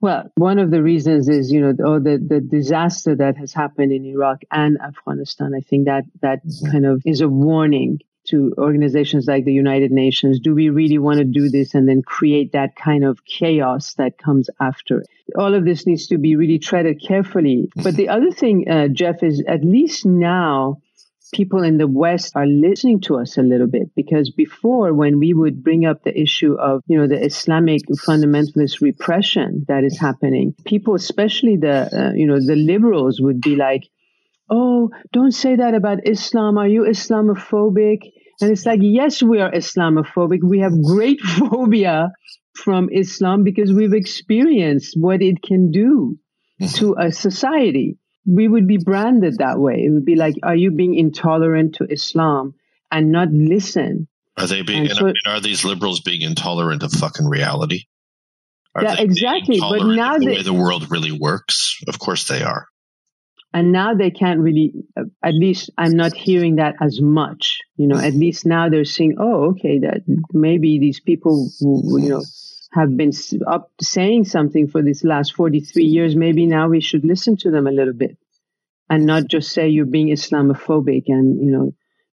[0.00, 3.92] Well, one of the reasons is, you know, oh, the, the disaster that has happened
[3.92, 5.52] in Iraq and Afghanistan.
[5.54, 6.70] I think that that mm-hmm.
[6.70, 7.98] kind of is a warning
[8.28, 10.40] to organizations like the United Nations.
[10.40, 14.18] Do we really want to do this and then create that kind of chaos that
[14.18, 15.04] comes after?
[15.36, 17.70] All of this needs to be really treaded carefully.
[17.76, 20.78] But the other thing, uh, Jeff, is at least now
[21.32, 25.34] people in the West are listening to us a little bit because before when we
[25.34, 30.54] would bring up the issue of, you know, the Islamic fundamentalist repression that is happening,
[30.64, 33.88] people, especially the, uh, you know, the liberals would be like,
[34.48, 36.56] Oh, don't say that about Islam.
[36.56, 38.12] Are you Islamophobic?
[38.40, 40.40] And it's like, yes, we are Islamophobic.
[40.42, 42.10] We have great phobia
[42.54, 46.18] from Islam because we've experienced what it can do
[46.58, 46.66] hmm.
[46.66, 49.84] to a society we would be branded that way.
[49.86, 52.54] It would be like, are you being intolerant to Islam
[52.90, 54.08] and not listen?
[54.36, 54.88] Are they being?
[54.88, 57.84] So, are these liberals being intolerant of fucking reality?
[58.74, 59.58] Are yeah, exactly.
[59.60, 62.66] But now the they, way the world really works, of course they are.
[63.56, 64.74] And now they can't really.
[64.96, 67.58] Uh, at least I'm not hearing that as much.
[67.76, 70.02] You know, at least now they're saying, "Oh, okay, that
[70.32, 72.22] maybe these people, who, you know."
[72.72, 73.12] have been
[73.46, 77.66] up saying something for these last 43 years, maybe now we should listen to them
[77.66, 78.18] a little bit
[78.90, 81.04] and not just say you're being Islamophobic.
[81.08, 81.72] And, you know,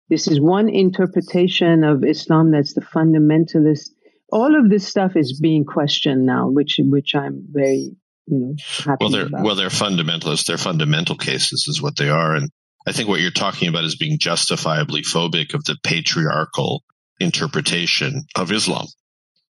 [0.08, 3.90] this is one interpretation of Islam that's the fundamentalist.
[4.32, 7.92] All of this stuff is being questioned now, which, which I'm very,
[8.30, 9.44] you know, well, they're, about.
[9.44, 10.46] Well, they're fundamentalists.
[10.46, 12.34] They're fundamental cases is what they are.
[12.34, 12.50] And
[12.86, 16.84] I think what you're talking about is being justifiably phobic of the patriarchal
[17.20, 18.86] interpretation of Islam.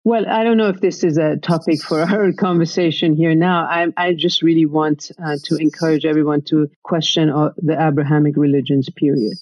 [0.04, 3.64] Well, I don't know if this is a topic for our conversation here now.
[3.64, 8.88] I, I just really want uh, to encourage everyone to question uh, the Abrahamic religions,
[8.96, 9.36] period,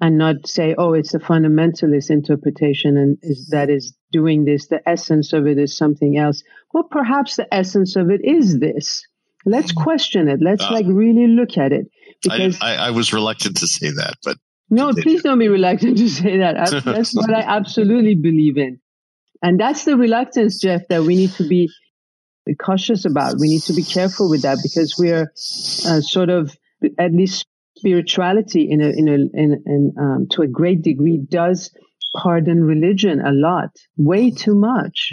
[0.00, 4.66] and not say, "Oh, it's a fundamentalist interpretation, and is, that is doing this.
[4.66, 6.42] The essence of it is something else."
[6.74, 9.06] Well, perhaps the essence of it is this.
[9.46, 10.40] Let's question it.
[10.42, 11.86] Let's uh, like really look at it.
[12.22, 14.36] Because I, I, I was reluctant to say that, but
[14.70, 15.02] No, Continue.
[15.02, 16.58] please don't be reluctant to say that.
[16.58, 18.80] I- That's what I absolutely believe in.
[19.42, 21.68] And that's the reluctance, Jeff, that we need to be
[22.58, 23.34] cautious about.
[23.38, 25.30] We need to be careful with that because we're
[25.86, 26.56] uh, sort of,
[26.98, 27.46] at least
[27.76, 31.70] spirituality in a, in a, in, in, um, to a great degree does
[32.16, 35.12] pardon religion a lot, way too much.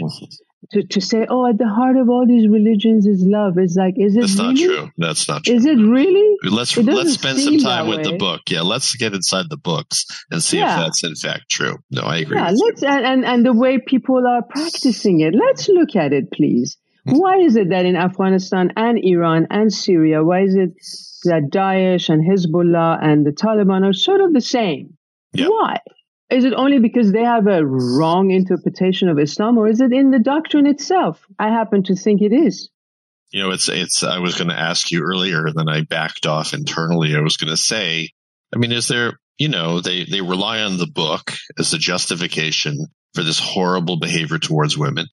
[0.69, 3.57] To, to say, oh, at the heart of all these religions is love.
[3.57, 4.91] Is like, is it That's not true.
[4.95, 5.55] That's not true.
[5.55, 6.37] Is it really?
[6.43, 8.41] Let's It let's spend some time with the book.
[8.47, 10.75] Yeah, let's get inside the books and see Yeah.
[10.75, 11.79] if that's in fact true.
[11.89, 12.37] No, I agree.
[12.37, 15.33] Yeah, with let's and, and and the way people are practicing it.
[15.33, 16.77] Let's look at it, please.
[17.07, 17.15] Hmm.
[17.17, 20.73] Why is it that in Afghanistan and Iran and Syria, why is it
[21.23, 24.95] that Daesh and Hezbollah and the Taliban are sort of the same?
[25.33, 25.47] Yeah.
[25.47, 25.79] Why?
[26.31, 30.11] Is it only because they have a wrong interpretation of Islam, or is it in
[30.11, 31.25] the doctrine itself?
[31.37, 32.69] I happen to think it is.
[33.31, 34.03] You know, it's it's.
[34.03, 37.15] I was going to ask you earlier, and then I backed off internally.
[37.15, 38.09] I was going to say,
[38.53, 39.19] I mean, is there?
[39.37, 44.37] You know, they they rely on the book as a justification for this horrible behavior
[44.37, 45.07] towards women.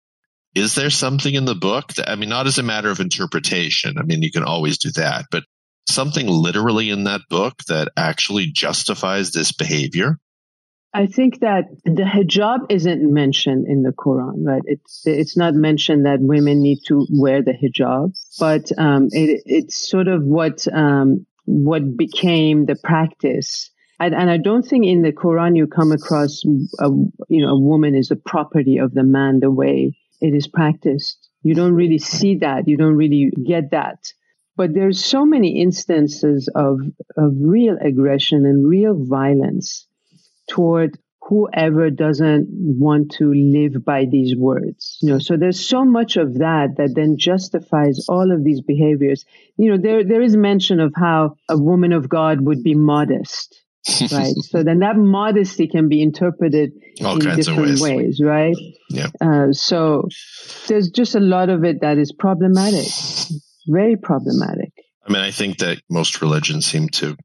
[0.54, 3.98] Is there something in the book that I mean, not as a matter of interpretation.
[3.98, 5.42] I mean, you can always do that, but
[5.88, 10.18] something literally in that book that actually justifies this behavior.
[10.95, 14.62] I think that the hijab isn't mentioned in the Quran, right?
[14.64, 19.89] It's it's not mentioned that women need to wear the hijab, but um, it, it's
[19.89, 23.70] sort of what um, what became the practice.
[24.01, 26.43] And, and I don't think in the Quran you come across
[26.78, 26.89] a
[27.28, 31.28] you know a woman is a property of the man the way it is practiced.
[31.43, 32.66] You don't really see that.
[32.66, 33.99] You don't really get that.
[34.57, 36.80] But there's so many instances of
[37.16, 39.86] of real aggression and real violence
[40.49, 44.99] toward whoever doesn't want to live by these words.
[45.03, 49.26] You know, so there's so much of that that then justifies all of these behaviors.
[49.57, 53.62] You know, there there is mention of how a woman of God would be modest.
[54.12, 54.34] right.
[54.40, 56.72] So then that modesty can be interpreted
[57.03, 57.96] All in kinds of different ways.
[57.96, 58.57] ways, right?
[58.90, 59.07] Yeah.
[59.20, 60.09] Uh, so
[60.66, 62.86] there's just a lot of it that is problematic,
[63.66, 64.72] very problematic.
[65.07, 67.16] I mean, I think that most religions seem to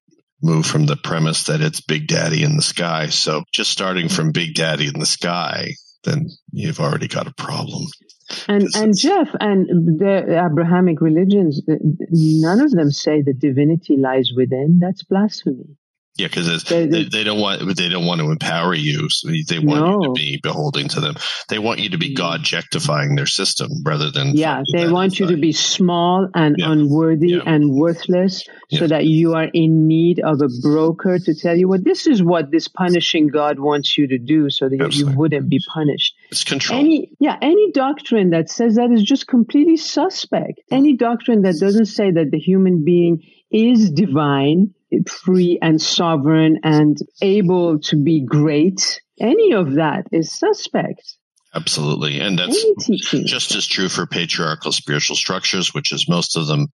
[0.43, 3.07] move from the premise that it's Big Daddy in the sky.
[3.07, 5.71] So just starting from Big Daddy in the sky,
[6.03, 7.85] then you've already got a problem.
[8.47, 9.67] And and Jeff and
[9.99, 14.79] the Abrahamic religions, none of them say the divinity lies within.
[14.81, 15.77] That's blasphemy.
[16.16, 19.09] Yeah, because They- they, they- don't want they don't want to empower you.
[19.09, 21.16] So they want you to be beholding to them.
[21.49, 22.16] They want you to be Mm.
[22.18, 26.72] God objectifying their system rather than Yeah, they want you to be small and Yeah.
[26.72, 27.41] unworthy Yeah.
[27.47, 28.80] and worthless Yeah.
[28.80, 32.22] so that you are in need of a broker to tell you, well, this is
[32.22, 36.14] what this punishing God wants you to do so that you wouldn't be punished.
[36.30, 36.80] It's control.
[36.80, 40.59] Any, yeah, any doctrine that says that is just completely suspect.
[40.70, 44.74] Any doctrine that doesn't say that the human being is divine,
[45.07, 51.15] free and sovereign and able to be great, any of that is suspect.
[51.55, 52.65] Absolutely, and that's
[53.25, 56.67] just as true for patriarchal spiritual structures, which is most of them.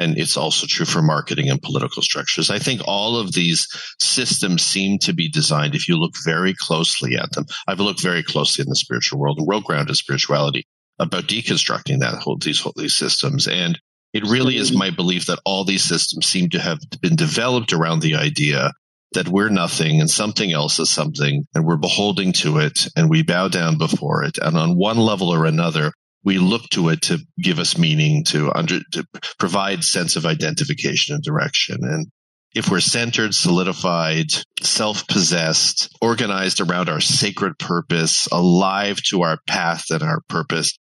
[0.00, 2.50] And it's also true for marketing and political structures.
[2.50, 3.68] I think all of these
[4.00, 7.44] systems seem to be designed, if you look very closely at them.
[7.68, 10.66] I've looked very closely in the spiritual world, the world grounded spirituality,
[10.98, 13.46] about deconstructing that whole, these, whole, these systems.
[13.46, 13.78] And
[14.14, 18.00] it really is my belief that all these systems seem to have been developed around
[18.00, 18.70] the idea
[19.12, 23.22] that we're nothing and something else is something and we're beholding to it and we
[23.22, 24.38] bow down before it.
[24.40, 25.92] And on one level or another,
[26.22, 29.04] we look to it to give us meaning, to under, to
[29.38, 31.78] provide sense of identification and direction.
[31.82, 32.06] And
[32.54, 34.26] if we're centered, solidified,
[34.62, 40.78] self-possessed, organized around our sacred purpose, alive to our path and our purpose,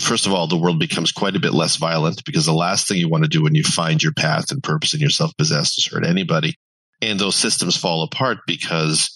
[0.00, 2.98] first of all, the world becomes quite a bit less violent because the last thing
[2.98, 5.86] you want to do when you find your path and purpose and you're self-possessed is
[5.86, 6.54] hurt anybody.
[7.02, 9.12] And those systems fall apart because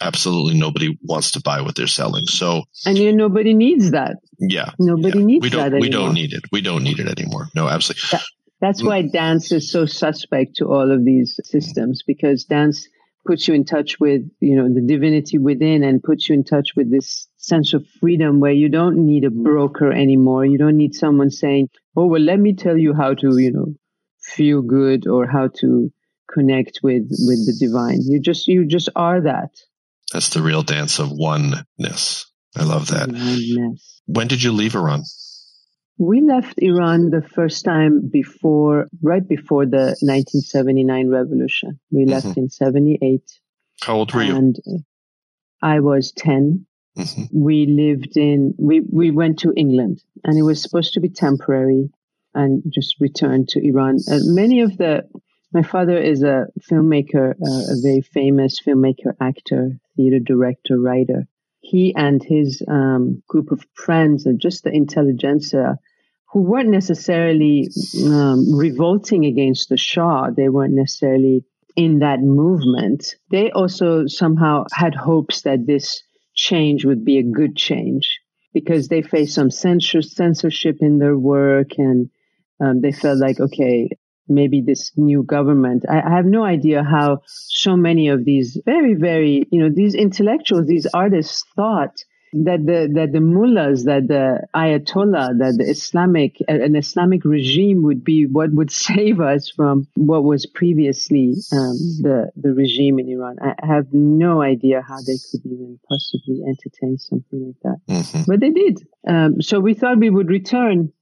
[0.00, 2.26] absolutely nobody wants to buy what they're selling.
[2.26, 4.16] So And you know, nobody needs that.
[4.38, 5.24] yeah, Nobody yeah.
[5.24, 6.42] needs we don't that we don't need it.
[6.50, 7.48] We don't need it anymore.
[7.54, 8.20] No, absolutely.
[8.60, 12.88] That's why dance is so suspect to all of these systems because dance
[13.26, 16.70] puts you in touch with, you know, the divinity within and puts you in touch
[16.76, 20.44] with this sense of freedom where you don't need a broker anymore.
[20.44, 23.74] You don't need someone saying, Oh, well, let me tell you how to, you know,
[24.22, 25.90] feel good or how to
[26.32, 28.00] connect with, with the divine.
[28.02, 29.50] You just, you just are that.
[30.12, 32.26] That's the real dance of oneness.
[32.56, 33.08] I love that.
[33.08, 34.00] Oneness.
[34.06, 35.02] When did you leave Iran?
[35.98, 41.78] We left Iran the first time before, right before the 1979 revolution.
[41.90, 42.36] We left Mhm.
[42.38, 43.22] in 78
[43.82, 44.34] How old were you?
[44.34, 44.56] and
[45.62, 46.66] I was 10.
[46.96, 51.08] Hmm We lived in, we, we went to England and it was supposed to be
[51.08, 51.90] temporary
[52.34, 53.98] and just returned to Iran.
[54.08, 55.04] Uh, many of the
[55.52, 61.26] My father is a filmmaker, uh, a very famous filmmaker, actor, theater director, writer.
[61.60, 65.78] He and his um, group of friends and just the intelligentsia
[66.32, 67.68] who weren't necessarily
[68.04, 70.30] um, revolting against the Shah.
[70.30, 73.16] They weren't necessarily in that movement.
[73.30, 76.02] They also somehow had hopes that this
[76.40, 78.18] change would be a good change
[78.54, 82.10] because they faced some censor- censorship in their work and
[82.60, 83.90] um, they felt like, okay,
[84.26, 85.84] maybe this new government.
[85.88, 89.94] I, I, have no idea how so many of these very, very, you know, these
[89.94, 91.94] intellectuals, these artists thought
[92.32, 98.04] that the that the mullahs, that the ayatollah, that the Islamic an Islamic regime would
[98.04, 103.36] be what would save us from what was previously um, the the regime in Iran.
[103.42, 108.22] I have no idea how they could even possibly entertain something like that, mm-hmm.
[108.26, 108.86] but they did.
[109.06, 110.92] Um, so we thought we would return.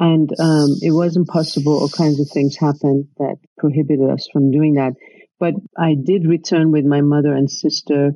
[0.00, 1.72] And um, it wasn't possible.
[1.72, 4.92] All kinds of things happened that prohibited us from doing that.
[5.40, 8.12] But I did return with my mother and sister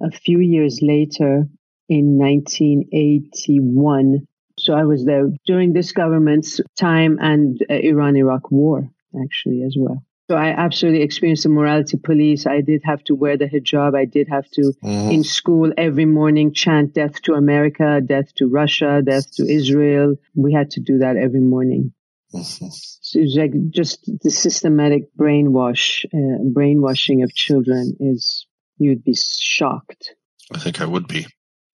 [0.00, 1.44] a few years later
[1.88, 4.26] in 1981.
[4.58, 8.90] So I was there during this government's time and uh, Iran-Iraq war
[9.24, 10.02] actually as well.
[10.30, 12.46] So I absolutely experienced the morality police.
[12.46, 13.96] I did have to wear the hijab.
[13.96, 15.10] I did have to, mm-hmm.
[15.10, 20.16] in school, every morning chant death to America, death to Russia, death to Israel.
[20.34, 21.94] We had to do that every morning.
[22.34, 22.66] Mm-hmm.
[22.68, 30.14] So it's like just the systematic brainwash, uh, brainwashing of children is, you'd be shocked.
[30.52, 31.26] I think I would be.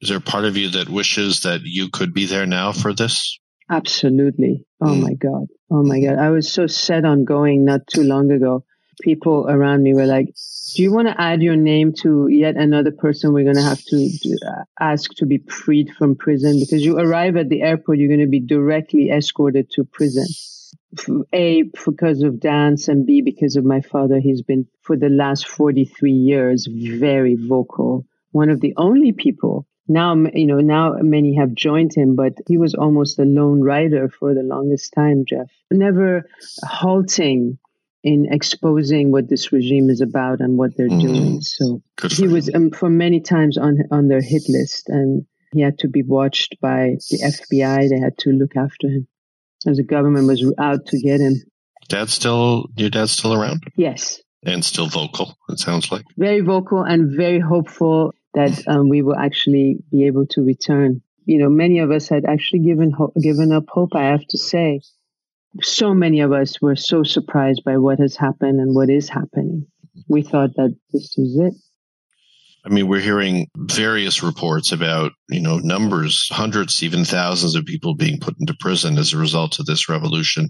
[0.04, 2.92] Is there a part of you that wishes that you could be there now for
[2.92, 3.38] this?
[3.70, 4.66] Absolutely.
[4.78, 5.00] Oh mm.
[5.00, 5.46] my God.
[5.70, 6.18] Oh my God.
[6.18, 8.66] I was so set on going not too long ago.
[9.00, 10.26] People around me were like,
[10.74, 13.82] do you want to add your name to yet another person we're going to have
[13.82, 14.10] to
[14.46, 16.60] uh, ask to be freed from prison?
[16.60, 20.26] Because you arrive at the airport, you're going to be directly escorted to prison.
[21.32, 24.20] A, because of dance, and B, because of my father.
[24.20, 28.04] He's been, for the last 43 years, very vocal.
[28.32, 32.56] One of the only people now you know now many have joined him but he
[32.56, 35.50] was almost a lone rider for the longest time jeff.
[35.70, 36.28] Never
[36.62, 37.58] halting
[38.02, 41.12] in exposing what this regime is about and what they're mm-hmm.
[41.14, 41.40] doing.
[41.40, 45.62] So Good he was um, for many times on on their hit list and he
[45.62, 49.08] had to be watched by the fbi they had to look after him.
[49.66, 51.34] As the government was out to get him.
[51.88, 53.64] Dad still your dad's still around?
[53.76, 54.20] Yes.
[54.46, 56.04] And still vocal it sounds like.
[56.18, 61.02] Very vocal and very hopeful that um, we will actually be able to return.
[61.24, 63.94] You know, many of us had actually given ho- given up hope.
[63.94, 64.80] I have to say,
[65.62, 69.66] so many of us were so surprised by what has happened and what is happening.
[70.08, 71.54] We thought that this was it.
[72.66, 77.94] I mean, we're hearing various reports about, you know, numbers, hundreds, even thousands of people
[77.94, 80.48] being put into prison as a result of this revolution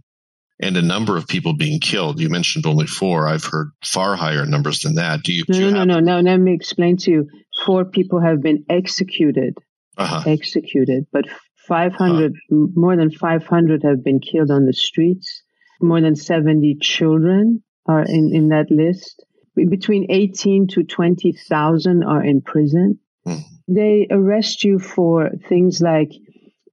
[0.61, 2.21] and a number of people being killed.
[2.21, 3.27] You mentioned only four.
[3.27, 5.23] I've heard far higher numbers than that.
[5.23, 5.45] Do you?
[5.49, 6.31] No, do you no, no, no, no.
[6.31, 7.31] Let me explain to you.
[7.65, 9.55] Four people have been executed.
[9.97, 10.29] Uh-huh.
[10.29, 11.25] Executed, but
[11.69, 12.67] 500, uh-huh.
[12.75, 15.43] more than 500 have been killed on the streets.
[15.81, 19.25] More than 70 children are in, in that list.
[19.55, 22.99] Between 18 to 20,000 are in prison.
[23.27, 23.43] Mm.
[23.69, 26.11] They arrest you for things like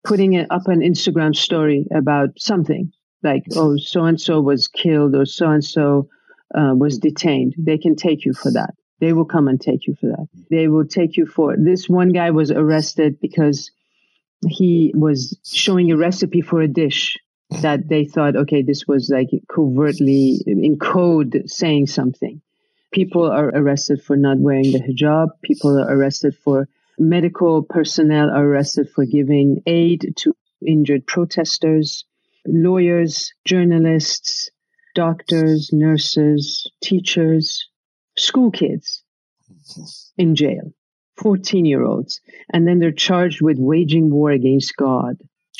[0.03, 2.91] putting up an Instagram story about something
[3.23, 6.09] like, oh, so and so was killed or so and so
[6.53, 7.53] was detained.
[7.57, 8.73] They can take you for that.
[9.01, 10.27] They will come and take you for that.
[10.27, 10.55] Mm-hmm.
[10.55, 13.71] They will take you for this one guy was arrested because
[14.47, 17.17] he was showing a recipe for a dish
[17.61, 22.41] that they thought, okay, this was like covertly in code saying something.
[22.93, 25.29] People are arrested for not wearing the hijab.
[25.41, 30.33] People are arrested for medical personnel are arrested for giving aid to
[30.65, 32.05] injured protesters
[32.45, 34.49] lawyers, journalists,
[34.95, 37.67] doctors, nurses, teachers,
[38.21, 39.03] school kids
[40.17, 40.73] in jail,
[41.17, 42.21] 14 year olds.
[42.51, 45.17] And then they're charged with waging war against God.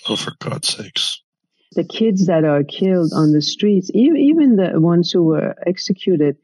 [0.08, 1.22] Oh, for God's sakes.
[1.74, 6.38] The kids that are killed on the streets, even the ones who were executed,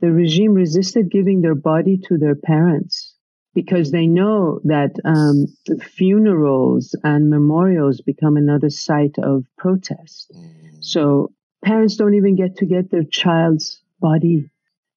[0.00, 3.14] the regime resisted giving their body to their parents
[3.54, 5.46] because they know that um,
[5.80, 10.30] funerals and memorials become another site of protest.
[10.34, 10.84] Mm.
[10.84, 11.32] So
[11.64, 14.50] parents don't even get to get their child's body,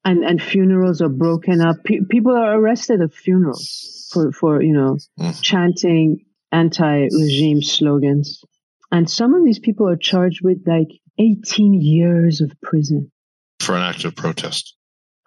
[0.08, 1.84] and and funerals are broken up.
[1.84, 5.42] P- people are arrested at funerals for for you know mm.
[5.42, 8.42] chanting anti-regime slogans,
[8.90, 10.88] and some of these people are charged with like
[11.20, 13.12] 18 years of prison
[13.60, 14.76] for an act of protest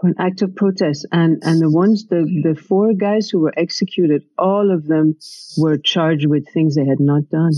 [0.01, 1.07] for an act of protest.
[1.13, 5.17] And, and the ones, the, the four guys who were executed, all of them
[5.59, 7.53] were charged with things they had not done.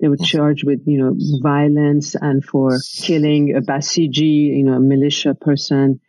[0.00, 4.80] They were charged with, you know, violence and for killing a Basiji, you know, a
[4.80, 6.00] militia person,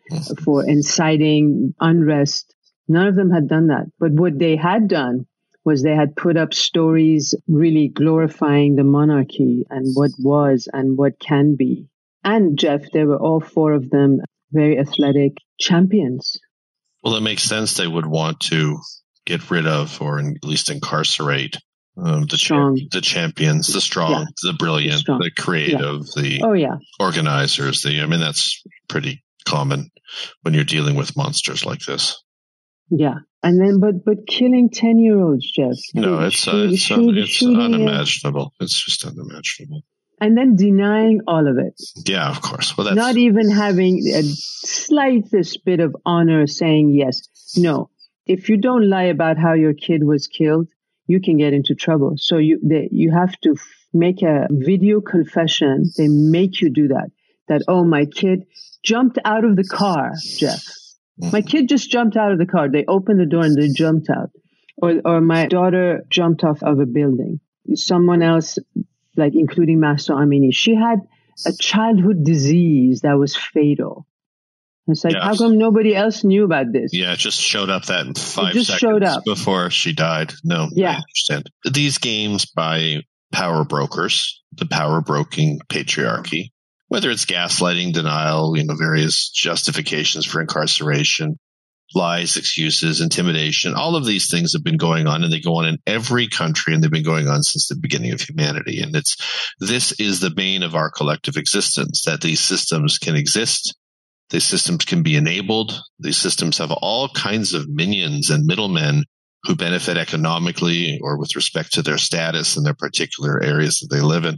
[0.43, 2.53] for inciting unrest.
[2.87, 3.85] None of them had done that.
[3.99, 5.25] But what they had done
[5.63, 11.19] was they had put up stories really glorifying the monarchy and what was and what
[11.19, 11.89] can be.
[12.23, 14.21] And Jeff, they were all four of them
[14.51, 16.37] very athletic champions.
[17.03, 18.79] Well, it makes sense they would want to
[19.25, 21.57] get rid of or at least incarcerate
[21.97, 22.79] um, the Strong.
[22.91, 24.25] the champions, the strong, Yeah.
[24.43, 25.19] the brilliant, Strong.
[25.19, 26.75] the creative, the Oh yeah.
[26.99, 27.81] organizers.
[27.81, 29.89] The I mean, that's pretty common
[30.41, 32.21] when you're dealing with monsters like this.
[32.89, 33.15] Yeah.
[33.43, 35.75] And then, but, but killing 10 year olds, Jeff.
[35.93, 38.53] No, Shoot- it's uh, it's, shoot- it's shooting it, unimaginable.
[38.59, 39.81] It's just unimaginable.
[40.19, 41.79] And then denying all of it.
[42.07, 42.75] Yeah, of course.
[42.75, 47.21] Well, that's Not even having a slightest bit of honor saying yes.
[47.55, 47.89] No.
[48.25, 50.67] If you don't lie about how your kid was killed,
[51.07, 52.13] you can get into trouble.
[52.17, 55.85] So you, they, you have to f- make a video confession.
[55.97, 57.09] They make you do that.
[57.47, 58.45] That, oh, my kid
[58.83, 60.61] jumped out of the car, Jeff.
[61.31, 62.69] My kid just jumped out of the car.
[62.69, 64.29] They opened the door and they jumped out.
[64.79, 67.39] Or, or my daughter jumped off of a building.
[67.73, 68.59] Someone else,
[69.15, 70.99] like including Mahsa Amini, she had
[71.45, 74.05] a childhood disease that was fatal.
[74.87, 75.23] It's like, Yes.
[75.23, 76.91] how come nobody else knew about this?
[76.93, 79.23] Yeah, it just showed up that in five seconds showed up.
[79.25, 80.33] before she died.
[80.43, 80.95] No, I Yeah.
[81.01, 81.49] understand.
[81.71, 86.51] These games by power brokers, the power broking patriarchy,
[86.87, 91.35] whether it's gaslighting, denial, you know, various justifications for incarceration,
[91.93, 95.65] lies, excuses, intimidation, all of these things have been going on and they go on
[95.67, 98.79] in every country and they've been going on since the beginning of humanity.
[98.81, 99.17] And it's,
[99.59, 103.75] this is the bane of our collective existence that these systems can exist
[104.29, 105.79] these systems can be enabled.
[105.99, 109.05] These systems have all kinds of minions and middlemen
[109.43, 114.01] who benefit economically or with respect to their status in their particular areas that they
[114.01, 114.37] live in.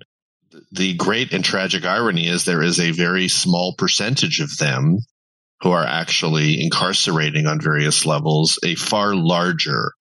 [0.71, 4.99] The great and tragic irony is there is a very small percentage of them
[5.61, 9.93] who are actually incarcerating on various levels a far larger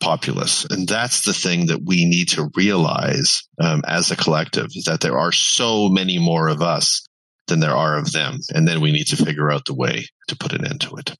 [0.00, 0.66] populace.
[0.68, 5.00] And that's the thing that we need to realize um, as a collective is that
[5.00, 7.05] there are so many more of us
[7.46, 8.38] than there are of them.
[8.50, 11.16] And then we need to figure out the way to put an end to it.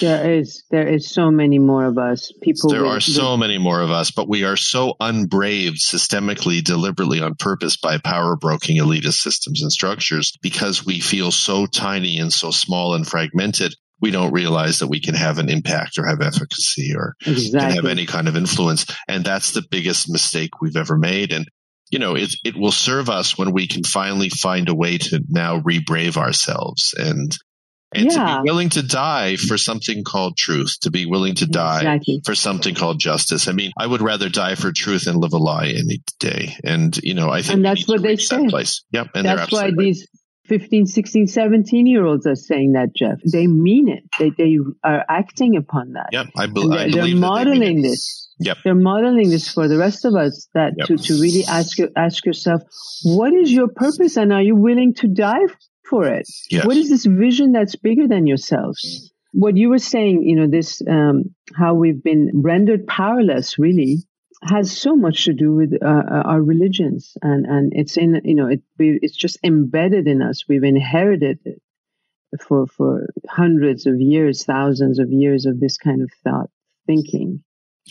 [0.00, 2.32] There is, there is so many more of us.
[2.40, 2.70] People.
[2.70, 7.20] There with- are so many more of us, but we are so unbraved systemically, deliberately
[7.20, 12.32] on purpose by power broking elitist systems and structures because we feel so tiny and
[12.32, 13.74] so small and fragmented.
[14.00, 17.70] We don't realize that we can have an impact or have efficacy or with- can
[17.72, 18.86] have any kind of influence.
[19.06, 21.32] And that's the biggest mistake we've ever made.
[21.32, 21.46] And,
[21.94, 25.20] you know, it, it will serve us when we can finally find a way to
[25.28, 27.30] now rebrave ourselves and,
[27.94, 31.82] and to be willing to die for something called truth, to be willing to die
[31.82, 32.20] Exactly.
[32.24, 33.46] for something called justice.
[33.46, 36.56] I mean, I would rather die for truth than live a lie any day.
[36.64, 38.48] And, you know, I think And that's what they reach that say.
[38.48, 38.82] place.
[38.90, 39.06] Yep.
[39.14, 39.74] And That's why right.
[39.78, 40.08] these
[40.46, 43.18] 15, 16, 17 year olds are saying that, Jeff.
[43.24, 44.02] They mean it.
[44.18, 46.08] They, they are acting upon that.
[46.10, 46.26] Yep.
[46.36, 48.23] I, be- I they're, they're believe that they mean modeling this.
[48.38, 48.58] Yep.
[48.64, 50.86] They're modeling this for the rest of us that Yep.
[50.88, 52.62] to, to really ask, ask yourself,
[53.04, 55.46] what is your purpose and are you willing to die
[55.88, 56.26] for it?
[56.50, 56.66] Yes.
[56.66, 59.12] What is this vision that's bigger than yourselves?
[59.32, 63.98] What you were saying, you know, this, um, how we've been rendered powerless really
[64.42, 68.34] has so much to do with uh, uh, our religions and, and it's in, you
[68.34, 70.44] know, it, we, it's just embedded in us.
[70.48, 71.60] We've inherited it
[72.46, 76.50] for, for hundreds of years, thousands of years of this kind of thought
[76.86, 77.42] thinking.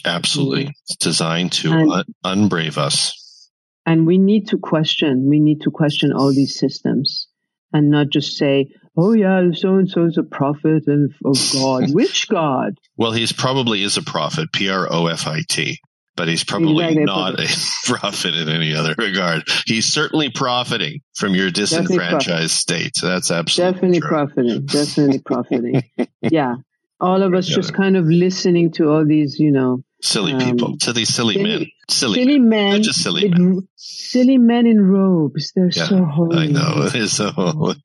[0.06, 0.64] Absolutely.
[0.64, 0.70] Mm-hmm.
[0.88, 2.06] It's designed to And- un-
[2.50, 3.50] unbrave us.
[3.86, 7.28] And we need to question, we need to question all these systems
[7.74, 11.92] and not just say, oh yeah, so and so is a prophet and of God.
[11.94, 12.78] Which God?
[12.96, 15.80] Well, he's probably is a prophet, P R O F I T,
[16.16, 17.48] but he's probably not a
[17.86, 19.44] prophet in any other regard.
[19.66, 22.94] He's certainly profiting from your disenfranchised state.
[23.02, 24.10] That's absolutely Definitely true.
[24.10, 24.66] profiting.
[24.66, 25.84] Definitely profiting.
[26.22, 26.56] Yeah.
[27.04, 30.78] All of us just kind of listening to all these, you know, silly um, people,
[30.80, 32.20] to these silly, silly- men, silly.
[32.24, 35.52] silly men, They're just silly r- silly men in robes.
[35.56, 36.38] They're Yeah, so holy.
[36.38, 37.32] I know it is so.
[37.32, 37.76] holy.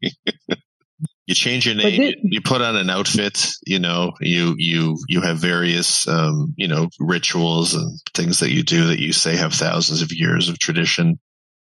[1.26, 3.48] you change your name, you put on an outfit.
[3.66, 8.62] You know, you you you have various um, you know rituals and things that you
[8.62, 11.18] do that you say have thousands of years of tradition.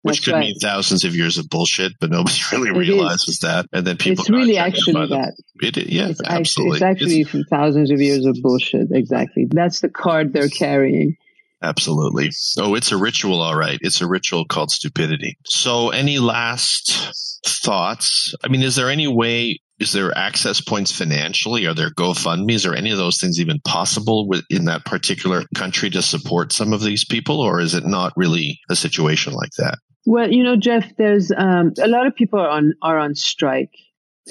[0.06, 0.40] Which That's could right.
[0.42, 2.90] mean thousands of years of bullshit, but nobody really It is.
[2.90, 3.66] realizes that.
[3.74, 5.34] And then people It's really actually that.
[5.64, 6.76] It, yeah, It's, actually, absolutely.
[6.78, 8.90] it's actually from thousands of years of bullshit.
[8.92, 9.48] Exactly.
[9.50, 11.16] That's the card they're carrying.
[11.60, 12.30] Absolutely.
[12.60, 13.80] Oh, it's a ritual, all right.
[13.82, 15.40] It's a ritual called stupidity.
[15.44, 18.36] So, any last thoughts?
[18.44, 21.66] I mean, is there any way is there access points financially?
[21.66, 26.02] Are there GoFundMe's or any of those things even possible in that particular country to
[26.02, 29.80] support some of these people, or is it not really a situation like that?
[30.06, 33.76] Well, you know, Jeff, there's um, a lot of people are on are on strike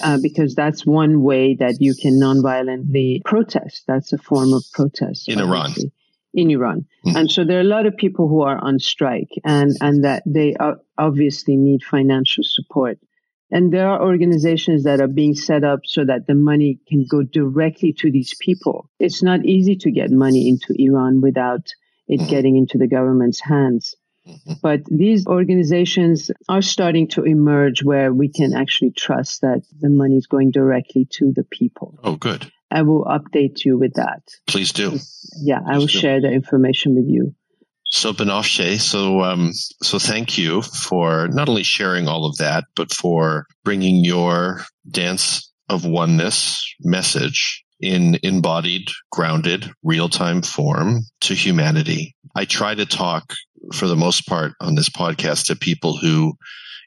[0.03, 3.85] uh, because that's one way that you can nonviolently protest.
[3.87, 5.73] That's a form of protest in Iran.
[6.33, 7.17] In Iran, mm-hmm.
[7.17, 10.23] and so there are a lot of people who are on strike, and and that
[10.27, 10.57] they
[10.99, 12.99] obviously need financial support.
[13.51, 17.23] And there are organizations that are being set up so that the money can go
[17.23, 18.91] directly to these people.
[18.99, 21.73] It's not easy to get money into Iran without
[22.09, 22.31] it mm-hmm.
[22.31, 23.95] getting into the government's hands.
[24.63, 30.17] But these organizations are starting to emerge where we can actually trust that the money
[30.17, 31.99] is going directly to the people.
[32.03, 32.51] Oh, good.
[32.71, 34.23] I will update you with that.
[34.47, 34.99] Please do.
[35.43, 35.99] Yeah, Please I will do.
[35.99, 37.35] share the information with you.
[37.87, 42.93] So Banafsheh, so um, so thank you for not only sharing all of that, but
[42.93, 52.17] for bringing your dance of oneness message in embodied, grounded, real time form to humanity.
[52.35, 53.35] I try to talk
[53.73, 56.35] for the most part on this podcast to people who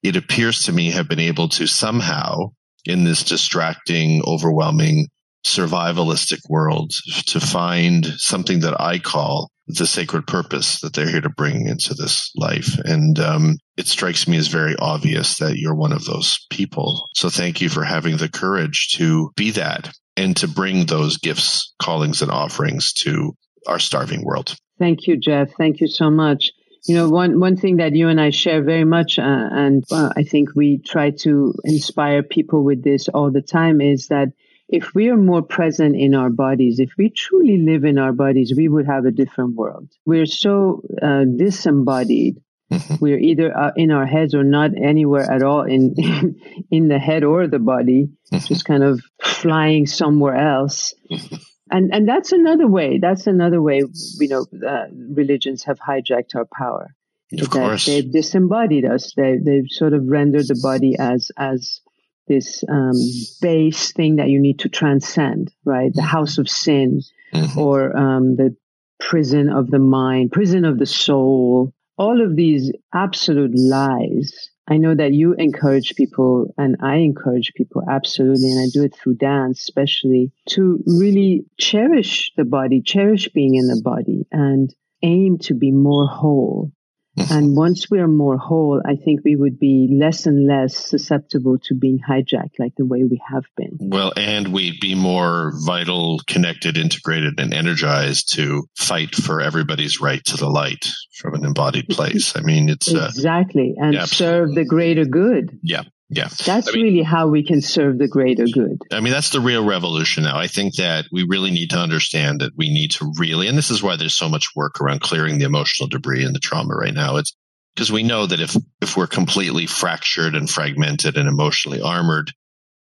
[0.03, 2.51] it appears to me have been able to somehow
[2.85, 5.07] in this distracting, overwhelming,
[5.45, 6.91] survivalistic world
[7.27, 11.93] to find something that I call the sacred purpose that they're here to bring into
[11.93, 12.77] this life.
[12.85, 17.07] And um, it strikes me as very obvious that you're one of those people.
[17.15, 21.73] So thank you for having the courage to be that and to bring those gifts,
[21.79, 23.37] callings, and offerings to
[23.67, 24.55] our starving world.
[24.79, 25.51] Thank you, Jeff.
[25.57, 26.51] Thank you so much.
[26.85, 30.09] You know, one, one thing that you and I share very much, uh, and uh,
[30.15, 34.29] I think we try to inspire people with this all the time, is that
[34.69, 38.53] if we are more present in our bodies, if we truly live in our bodies,
[38.55, 39.89] we would have a different world.
[40.05, 42.41] We're so uh, disembodied.
[42.71, 42.95] Mm-hmm.
[42.99, 45.95] We're either uh, in our heads or not anywhere at all in
[46.71, 48.45] in the head or the body, mm-hmm.
[48.45, 50.93] just kind of flying somewhere else.
[51.09, 51.35] Mm-hmm
[51.69, 52.99] and and that's another way.
[52.99, 53.83] That's another way.
[54.19, 56.93] You know, uh, religions have hijacked our power.
[57.39, 59.13] Of course, they've disembodied us.
[59.15, 61.81] They they've sort of rendered the body as as
[62.27, 62.93] this um,
[63.41, 65.93] base thing that you need to transcend, right?
[65.93, 67.01] The house of sin,
[67.33, 67.59] mm-hmm.
[67.59, 68.55] or um, the
[68.99, 71.73] prison of the mind, prison of the soul.
[71.97, 77.83] All of these absolute lies I know that you encourage people and I encourage people
[77.89, 78.51] absolutely.
[78.51, 83.67] And I do it through dance, especially to really cherish the body, cherish being in
[83.67, 84.73] the body and
[85.03, 86.71] aim to be more whole
[87.17, 91.57] and once we are more whole, I think we would be less and less susceptible
[91.63, 93.77] to being hijacked like the way we have been.
[93.79, 100.23] Well, and we'd be more vital, connected, integrated, and energized to fight for everybody's right
[100.25, 102.35] to the light from an embodied place.
[102.35, 105.57] I mean, it's uh, exactly uh, and yeah, serve the greater good.
[105.63, 105.83] Yeah.
[106.09, 106.29] Yeah.
[106.45, 108.81] That's I mean, really how we can serve the greater good.
[108.91, 110.37] I mean, that's the real revolution now.
[110.37, 113.71] I think that we really need to understand that we need to really, and this
[113.71, 116.93] is why there's so much work around clearing the emotional debris and the trauma right
[116.93, 117.17] now.
[117.17, 117.35] It's
[117.75, 122.31] because we know that if, if we're completely fractured and fragmented and emotionally armored,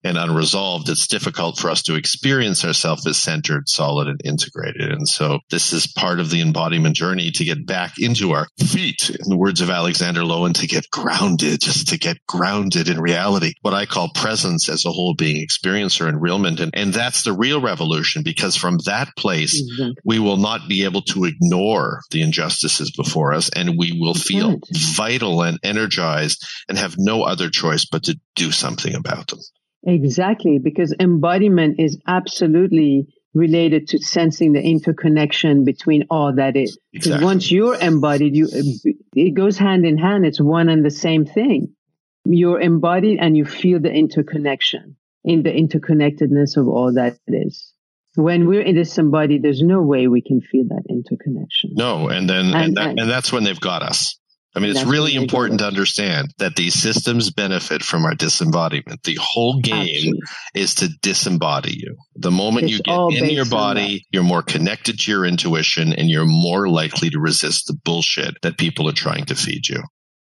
[0.05, 4.93] and unresolved, it's difficult for us to experience ourselves as centered, solid, and integrated.
[4.93, 9.11] And so this is part of the embodiment journey to get back into our feet.
[9.11, 13.55] In the words of Alexander Lowen, to get grounded, just to get grounded in reality.
[13.63, 16.61] What I call presence as a whole being experiencer and realment.
[16.61, 19.93] And, and that's the real revolution because from that place, mm-hmm.
[20.05, 24.59] we will not be able to ignore the injustices before us and we will feel
[24.71, 29.41] vital and energized and have no other choice but to do something about them.
[29.87, 36.79] Exactly, because embodiment is absolutely related to sensing the interconnection between all that is.
[36.93, 37.25] Because exactly.
[37.25, 38.49] once you're embodied, you
[39.15, 40.25] it goes hand in hand.
[40.25, 41.75] It's one and the same thing.
[42.25, 47.73] You're embodied and you feel the interconnection in the interconnectedness of all that is.
[48.15, 51.71] When we're in disembodied, there's no way we can feel that interconnection.
[51.75, 54.17] No, and then and, and, that, and that's when they've got us.
[54.55, 59.03] I mean, it's really important to understand that these systems benefit from our disembodiment.
[59.03, 60.21] The whole game Absolutely.
[60.55, 61.97] is to disembody you.
[62.15, 66.09] The moment it's you get in your body, you're more connected to your intuition and
[66.09, 69.83] you're more likely to resist the bullshit that people are trying to feed you.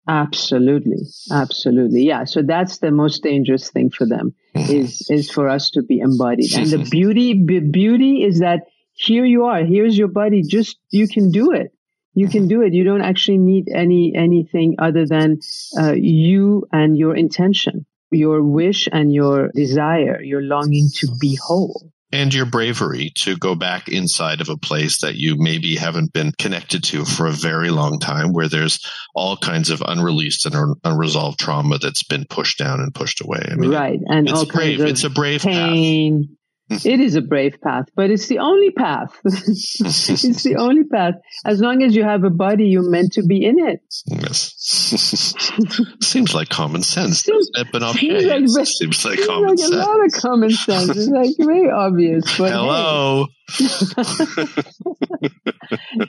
[0.07, 0.99] Absolutely.
[1.33, 2.03] Absolutely.
[2.03, 2.25] Yeah.
[2.25, 4.73] So that's the most dangerous thing for them mm-hmm.
[4.73, 6.53] is, is for us to be embodied.
[6.55, 9.65] And the beauty, beauty is that here you are.
[9.65, 10.43] Here's your body.
[10.43, 11.73] Just, you can do it
[12.19, 12.73] you can do it.
[12.75, 15.39] You don't actually need any anything other than
[15.81, 21.93] uh, you and your intention, your wish and your desire, your longing to be whole.
[22.11, 26.33] and your bravery to go back inside of a place that you maybe haven't been
[26.39, 28.81] connected to for a very long time, where there's
[29.15, 33.43] all kinds of unreleased and unresolved trauma that's been pushed down and pushed away.
[33.51, 34.81] I mean, right, and it's brave.
[34.81, 36.29] of It's a brave pain.
[36.29, 36.38] path.
[36.85, 39.19] It is a brave path, but it's the only path.
[39.25, 41.15] it's the only path.
[41.47, 43.81] As long as you have a body, you're meant to be in it.
[44.07, 44.53] Yes.
[46.03, 47.69] seems like common sense, Seems- it?
[47.73, 49.73] But seems like seems like It's common like sense.
[49.73, 50.89] a lot of common sense.
[50.91, 53.27] It's like very obvious, but hey, Hello.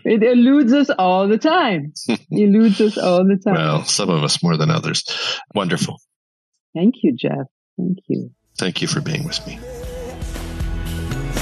[0.04, 1.94] it eludes us all the time.
[2.32, 3.56] eludes us all the time.
[3.56, 5.04] Well, some of us more than others.
[5.56, 6.00] Wonderful.
[6.76, 7.48] Thank you, Jeff.
[7.78, 8.32] Thank you.
[8.58, 9.58] Thank you for being with me.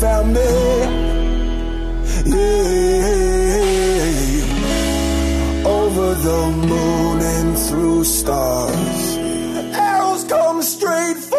[0.00, 0.40] found me.
[2.24, 3.26] Yeah.
[5.66, 9.16] Over the moon and through stars.
[9.76, 11.30] Arrows come straight.